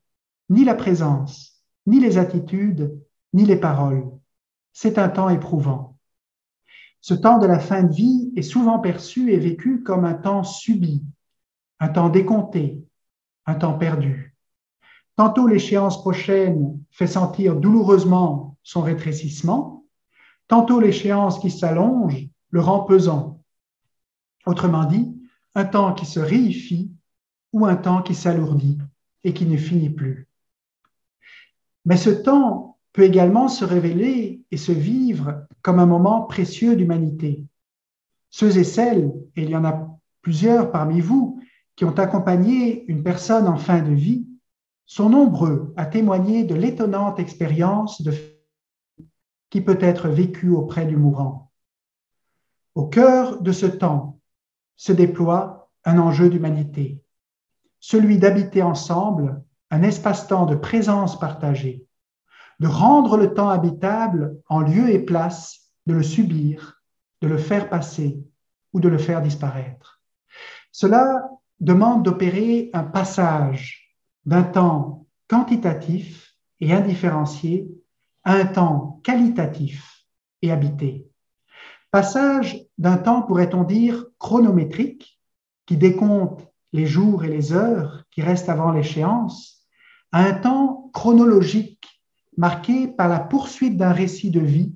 [0.48, 2.98] ni la présence, ni les attitudes,
[3.34, 4.08] ni les paroles
[4.80, 5.98] c'est un temps éprouvant.
[7.00, 10.44] Ce temps de la fin de vie est souvent perçu et vécu comme un temps
[10.44, 11.04] subi,
[11.80, 12.80] un temps décompté,
[13.46, 14.27] un temps perdu.
[15.18, 19.84] Tantôt l'échéance prochaine fait sentir douloureusement son rétrécissement,
[20.46, 23.42] tantôt l'échéance qui s'allonge le rend pesant.
[24.46, 25.12] Autrement dit,
[25.56, 26.92] un temps qui se réifie
[27.52, 28.78] ou un temps qui s'alourdit
[29.24, 30.28] et qui ne finit plus.
[31.84, 37.42] Mais ce temps peut également se révéler et se vivre comme un moment précieux d'humanité.
[38.30, 41.40] Ceux et celles, et il y en a plusieurs parmi vous,
[41.74, 44.24] qui ont accompagné une personne en fin de vie,
[44.88, 48.12] sont nombreux à témoigner de l'étonnante expérience de
[49.50, 51.52] qui peut être vécue auprès du mourant.
[52.74, 54.18] Au cœur de ce temps
[54.76, 57.00] se déploie un enjeu d'humanité,
[57.78, 61.88] celui d'habiter ensemble un espace-temps de présence partagée
[62.60, 66.82] de rendre le temps habitable en lieu et place de le subir,
[67.22, 68.20] de le faire passer
[68.72, 70.02] ou de le faire disparaître.
[70.72, 71.28] Cela
[71.60, 73.87] demande d'opérer un passage
[74.24, 77.68] d'un temps quantitatif et indifférencié
[78.24, 80.04] à un temps qualitatif
[80.42, 81.08] et habité.
[81.90, 85.20] Passage d'un temps, pourrait-on dire, chronométrique,
[85.66, 89.66] qui décompte les jours et les heures qui restent avant l'échéance,
[90.12, 92.02] à un temps chronologique
[92.36, 94.74] marqué par la poursuite d'un récit de vie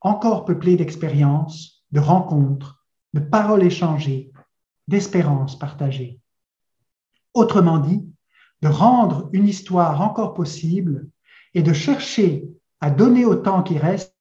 [0.00, 4.32] encore peuplé d'expériences, de rencontres, de paroles échangées,
[4.88, 6.20] d'espérances partagées.
[7.34, 8.09] Autrement dit,
[8.62, 11.08] de rendre une histoire encore possible
[11.54, 12.44] et de chercher
[12.80, 14.16] à donner au temps qui reste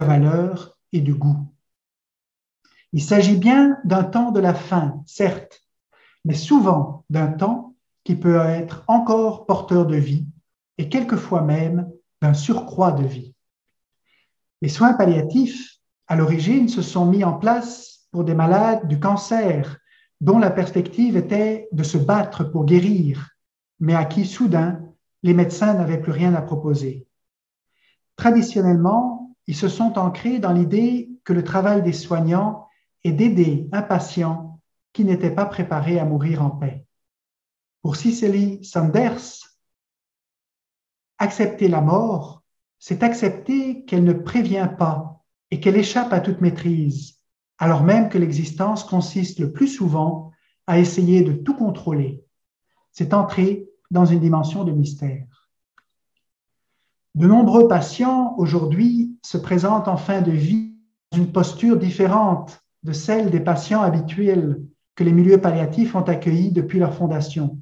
[0.00, 1.52] de valeur et de goût.
[2.92, 5.62] Il s'agit bien d'un temps de la fin, certes,
[6.24, 7.74] mais souvent d'un temps
[8.04, 10.26] qui peut être encore porteur de vie
[10.78, 11.90] et quelquefois même
[12.22, 13.34] d'un surcroît de vie.
[14.62, 15.76] Les soins palliatifs,
[16.06, 19.78] à l'origine, se sont mis en place pour des malades du cancer
[20.20, 23.28] dont la perspective était de se battre pour guérir,
[23.80, 24.80] mais à qui soudain
[25.22, 27.06] les médecins n'avaient plus rien à proposer.
[28.16, 32.68] Traditionnellement, ils se sont ancrés dans l'idée que le travail des soignants
[33.04, 34.60] est d'aider un patient
[34.92, 36.84] qui n'était pas préparé à mourir en paix.
[37.82, 39.48] Pour Cicely Sanders,
[41.20, 42.44] Accepter la mort,
[42.78, 47.18] c'est accepter qu'elle ne prévient pas et qu'elle échappe à toute maîtrise,
[47.58, 50.30] alors même que l'existence consiste le plus souvent
[50.68, 52.24] à essayer de tout contrôler.
[52.92, 55.48] C'est entrer dans une dimension de mystère.
[57.14, 60.74] De nombreux patients aujourd'hui se présentent en fin de vie
[61.10, 64.62] dans une posture différente de celle des patients habituels
[64.94, 67.58] que les milieux palliatifs ont accueillis depuis leur fondation.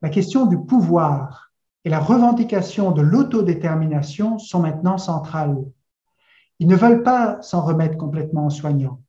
[0.00, 1.52] La question du pouvoir
[1.84, 5.64] et la revendication de l'autodétermination sont maintenant centrales.
[6.58, 9.00] Ils ne veulent pas s'en remettre complètement aux soignants.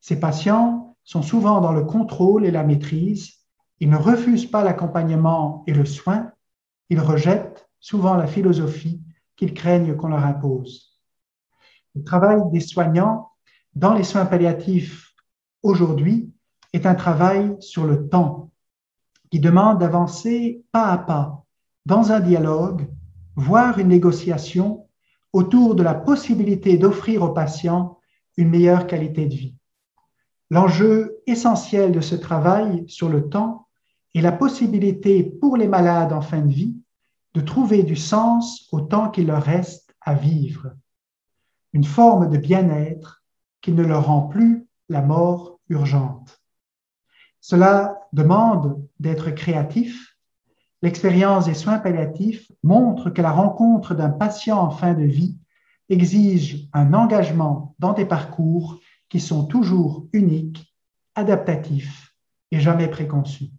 [0.00, 3.34] Ces patients sont souvent dans le contrôle et la maîtrise.
[3.80, 6.32] Ils ne refusent pas l'accompagnement et le soin.
[6.88, 9.02] Ils rejettent souvent la philosophie
[9.36, 10.98] qu'ils craignent qu'on leur impose.
[11.94, 13.30] Le travail des soignants
[13.74, 15.14] dans les soins palliatifs
[15.62, 16.32] aujourd'hui
[16.72, 18.50] est un travail sur le temps
[19.30, 21.44] qui demande d'avancer pas à pas
[21.84, 22.88] dans un dialogue,
[23.34, 24.86] voire une négociation
[25.32, 27.98] autour de la possibilité d'offrir aux patients
[28.36, 29.56] une meilleure qualité de vie.
[30.50, 33.65] L'enjeu essentiel de ce travail sur le temps
[34.16, 36.74] est la possibilité pour les malades en fin de vie
[37.34, 40.72] de trouver du sens au temps qu'il leur reste à vivre,
[41.74, 43.22] une forme de bien-être
[43.60, 46.40] qui ne leur rend plus la mort urgente.
[47.42, 50.16] Cela demande d'être créatif.
[50.80, 55.36] L'expérience des soins palliatifs montre que la rencontre d'un patient en fin de vie
[55.90, 60.74] exige un engagement dans des parcours qui sont toujours uniques,
[61.14, 62.14] adaptatifs
[62.50, 63.50] et jamais préconçus.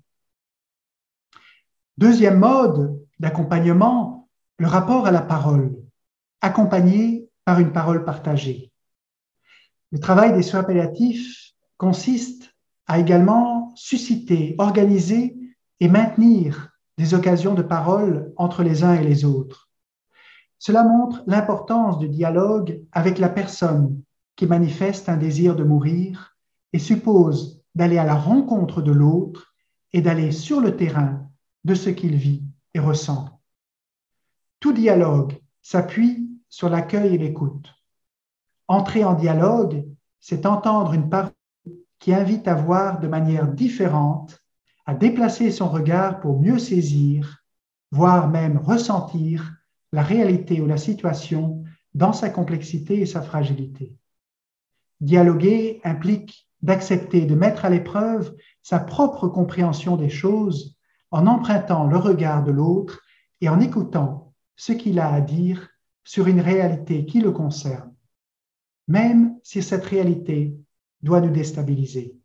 [1.97, 4.29] Deuxième mode d'accompagnement,
[4.59, 5.75] le rapport à la parole,
[6.41, 8.71] accompagné par une parole partagée.
[9.91, 12.53] Le travail des soins palliatifs consiste
[12.85, 15.39] à également susciter, organiser
[15.79, 16.69] et maintenir
[16.99, 19.67] des occasions de parole entre les uns et les autres.
[20.59, 24.03] Cela montre l'importance du dialogue avec la personne
[24.35, 26.37] qui manifeste un désir de mourir
[26.73, 29.55] et suppose d'aller à la rencontre de l'autre
[29.93, 31.26] et d'aller sur le terrain
[31.67, 32.43] de ce qu'il vit
[32.73, 33.41] et ressent.
[34.61, 37.75] Tout dialogue s'appuie sur l'accueil et l'écoute.
[38.69, 39.85] Entrer en dialogue,
[40.21, 41.33] c'est entendre une parole
[41.99, 44.41] qui invite à voir de manière différente,
[44.85, 47.43] à déplacer son regard pour mieux saisir,
[47.91, 49.53] voire même ressentir
[49.91, 53.93] la réalité ou la situation dans sa complexité et sa fragilité.
[55.01, 60.76] Dialoguer implique d'accepter de mettre à l'épreuve sa propre compréhension des choses
[61.11, 63.01] en empruntant le regard de l'autre
[63.41, 65.69] et en écoutant ce qu'il a à dire
[66.03, 67.93] sur une réalité qui le concerne,
[68.87, 70.57] même si cette réalité
[71.01, 72.15] doit nous déstabiliser.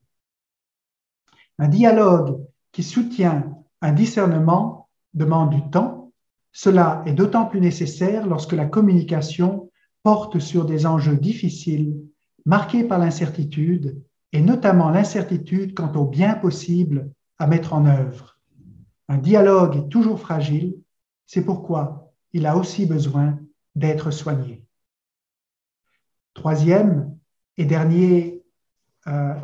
[1.58, 2.40] Un dialogue
[2.72, 6.12] qui soutient un discernement demande du temps.
[6.52, 9.70] Cela est d'autant plus nécessaire lorsque la communication
[10.02, 12.00] porte sur des enjeux difficiles,
[12.46, 14.02] marqués par l'incertitude,
[14.32, 18.31] et notamment l'incertitude quant au bien possible à mettre en œuvre.
[19.08, 20.76] Un dialogue est toujours fragile,
[21.26, 23.38] c'est pourquoi il a aussi besoin
[23.74, 24.64] d'être soigné.
[26.34, 27.16] Troisième
[27.56, 28.42] et dernier
[29.06, 29.34] euh,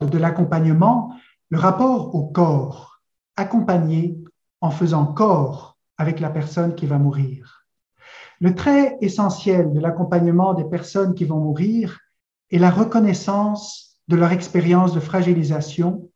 [0.00, 1.14] de l'accompagnement,
[1.50, 3.00] le rapport au corps,
[3.36, 4.18] accompagné
[4.60, 7.66] en faisant corps avec la personne qui va mourir.
[8.40, 11.98] Le trait essentiel de l'accompagnement des personnes qui vont mourir
[12.50, 16.08] est la reconnaissance de leur expérience de fragilisation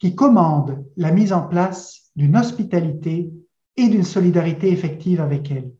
[0.00, 3.30] qui commande la mise en place d'une hospitalité
[3.76, 5.72] et d'une solidarité effective avec elles.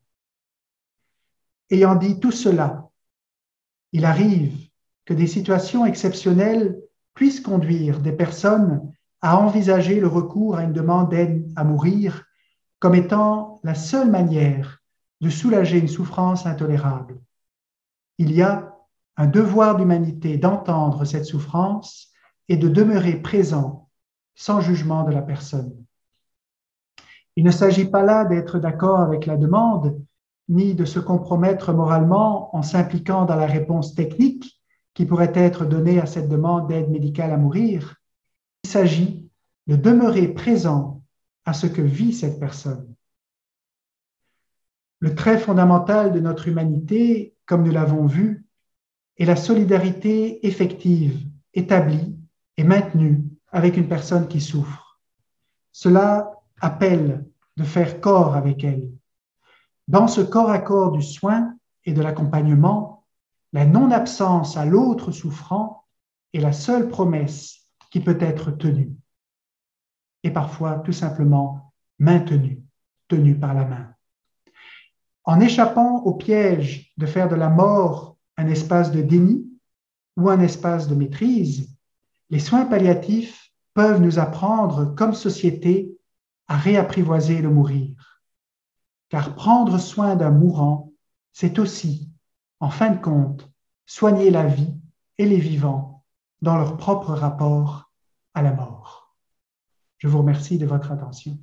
[1.70, 2.90] Ayant dit tout cela,
[3.92, 4.68] il arrive
[5.06, 6.78] que des situations exceptionnelles
[7.14, 8.92] puissent conduire des personnes
[9.22, 12.24] à envisager le recours à une demande d'aide à mourir
[12.78, 14.80] comme étant la seule manière
[15.20, 17.20] de soulager une souffrance intolérable.
[18.18, 18.74] Il y a
[19.16, 22.08] un devoir d'humanité d'entendre cette souffrance
[22.48, 23.89] et de demeurer présent
[24.34, 25.74] sans jugement de la personne.
[27.36, 30.00] Il ne s'agit pas là d'être d'accord avec la demande,
[30.48, 34.60] ni de se compromettre moralement en s'impliquant dans la réponse technique,
[34.94, 37.96] qui pourrait être donné à cette demande d'aide médicale à mourir.
[38.64, 39.30] Il s'agit
[39.68, 41.02] de demeurer présent
[41.44, 42.92] à ce que vit cette personne.
[44.98, 48.44] Le trait fondamental de notre humanité, comme nous l'avons vu,
[49.16, 51.24] est la solidarité effective,
[51.54, 52.16] établie
[52.56, 55.00] et maintenue avec une personne qui souffre.
[55.72, 57.26] Cela appelle
[57.56, 58.90] de faire corps avec elle.
[59.88, 63.04] Dans ce corps à corps du soin et de l'accompagnement,
[63.52, 65.84] la non-absence à l'autre souffrant
[66.32, 68.92] est la seule promesse qui peut être tenue,
[70.22, 72.62] et parfois tout simplement maintenue,
[73.08, 73.94] tenue par la main.
[75.24, 79.46] En échappant au piège de faire de la mort un espace de déni
[80.16, 81.76] ou un espace de maîtrise,
[82.30, 85.96] les soins palliatifs peuvent nous apprendre comme société
[86.48, 88.20] à réapprivoiser le mourir.
[89.08, 90.92] Car prendre soin d'un mourant,
[91.32, 92.10] c'est aussi
[92.60, 93.50] en fin de compte,
[93.86, 94.74] soigner la vie
[95.18, 96.04] et les vivants
[96.42, 97.90] dans leur propre rapport
[98.34, 99.16] à la mort.
[99.98, 101.38] Je vous remercie de votre attention.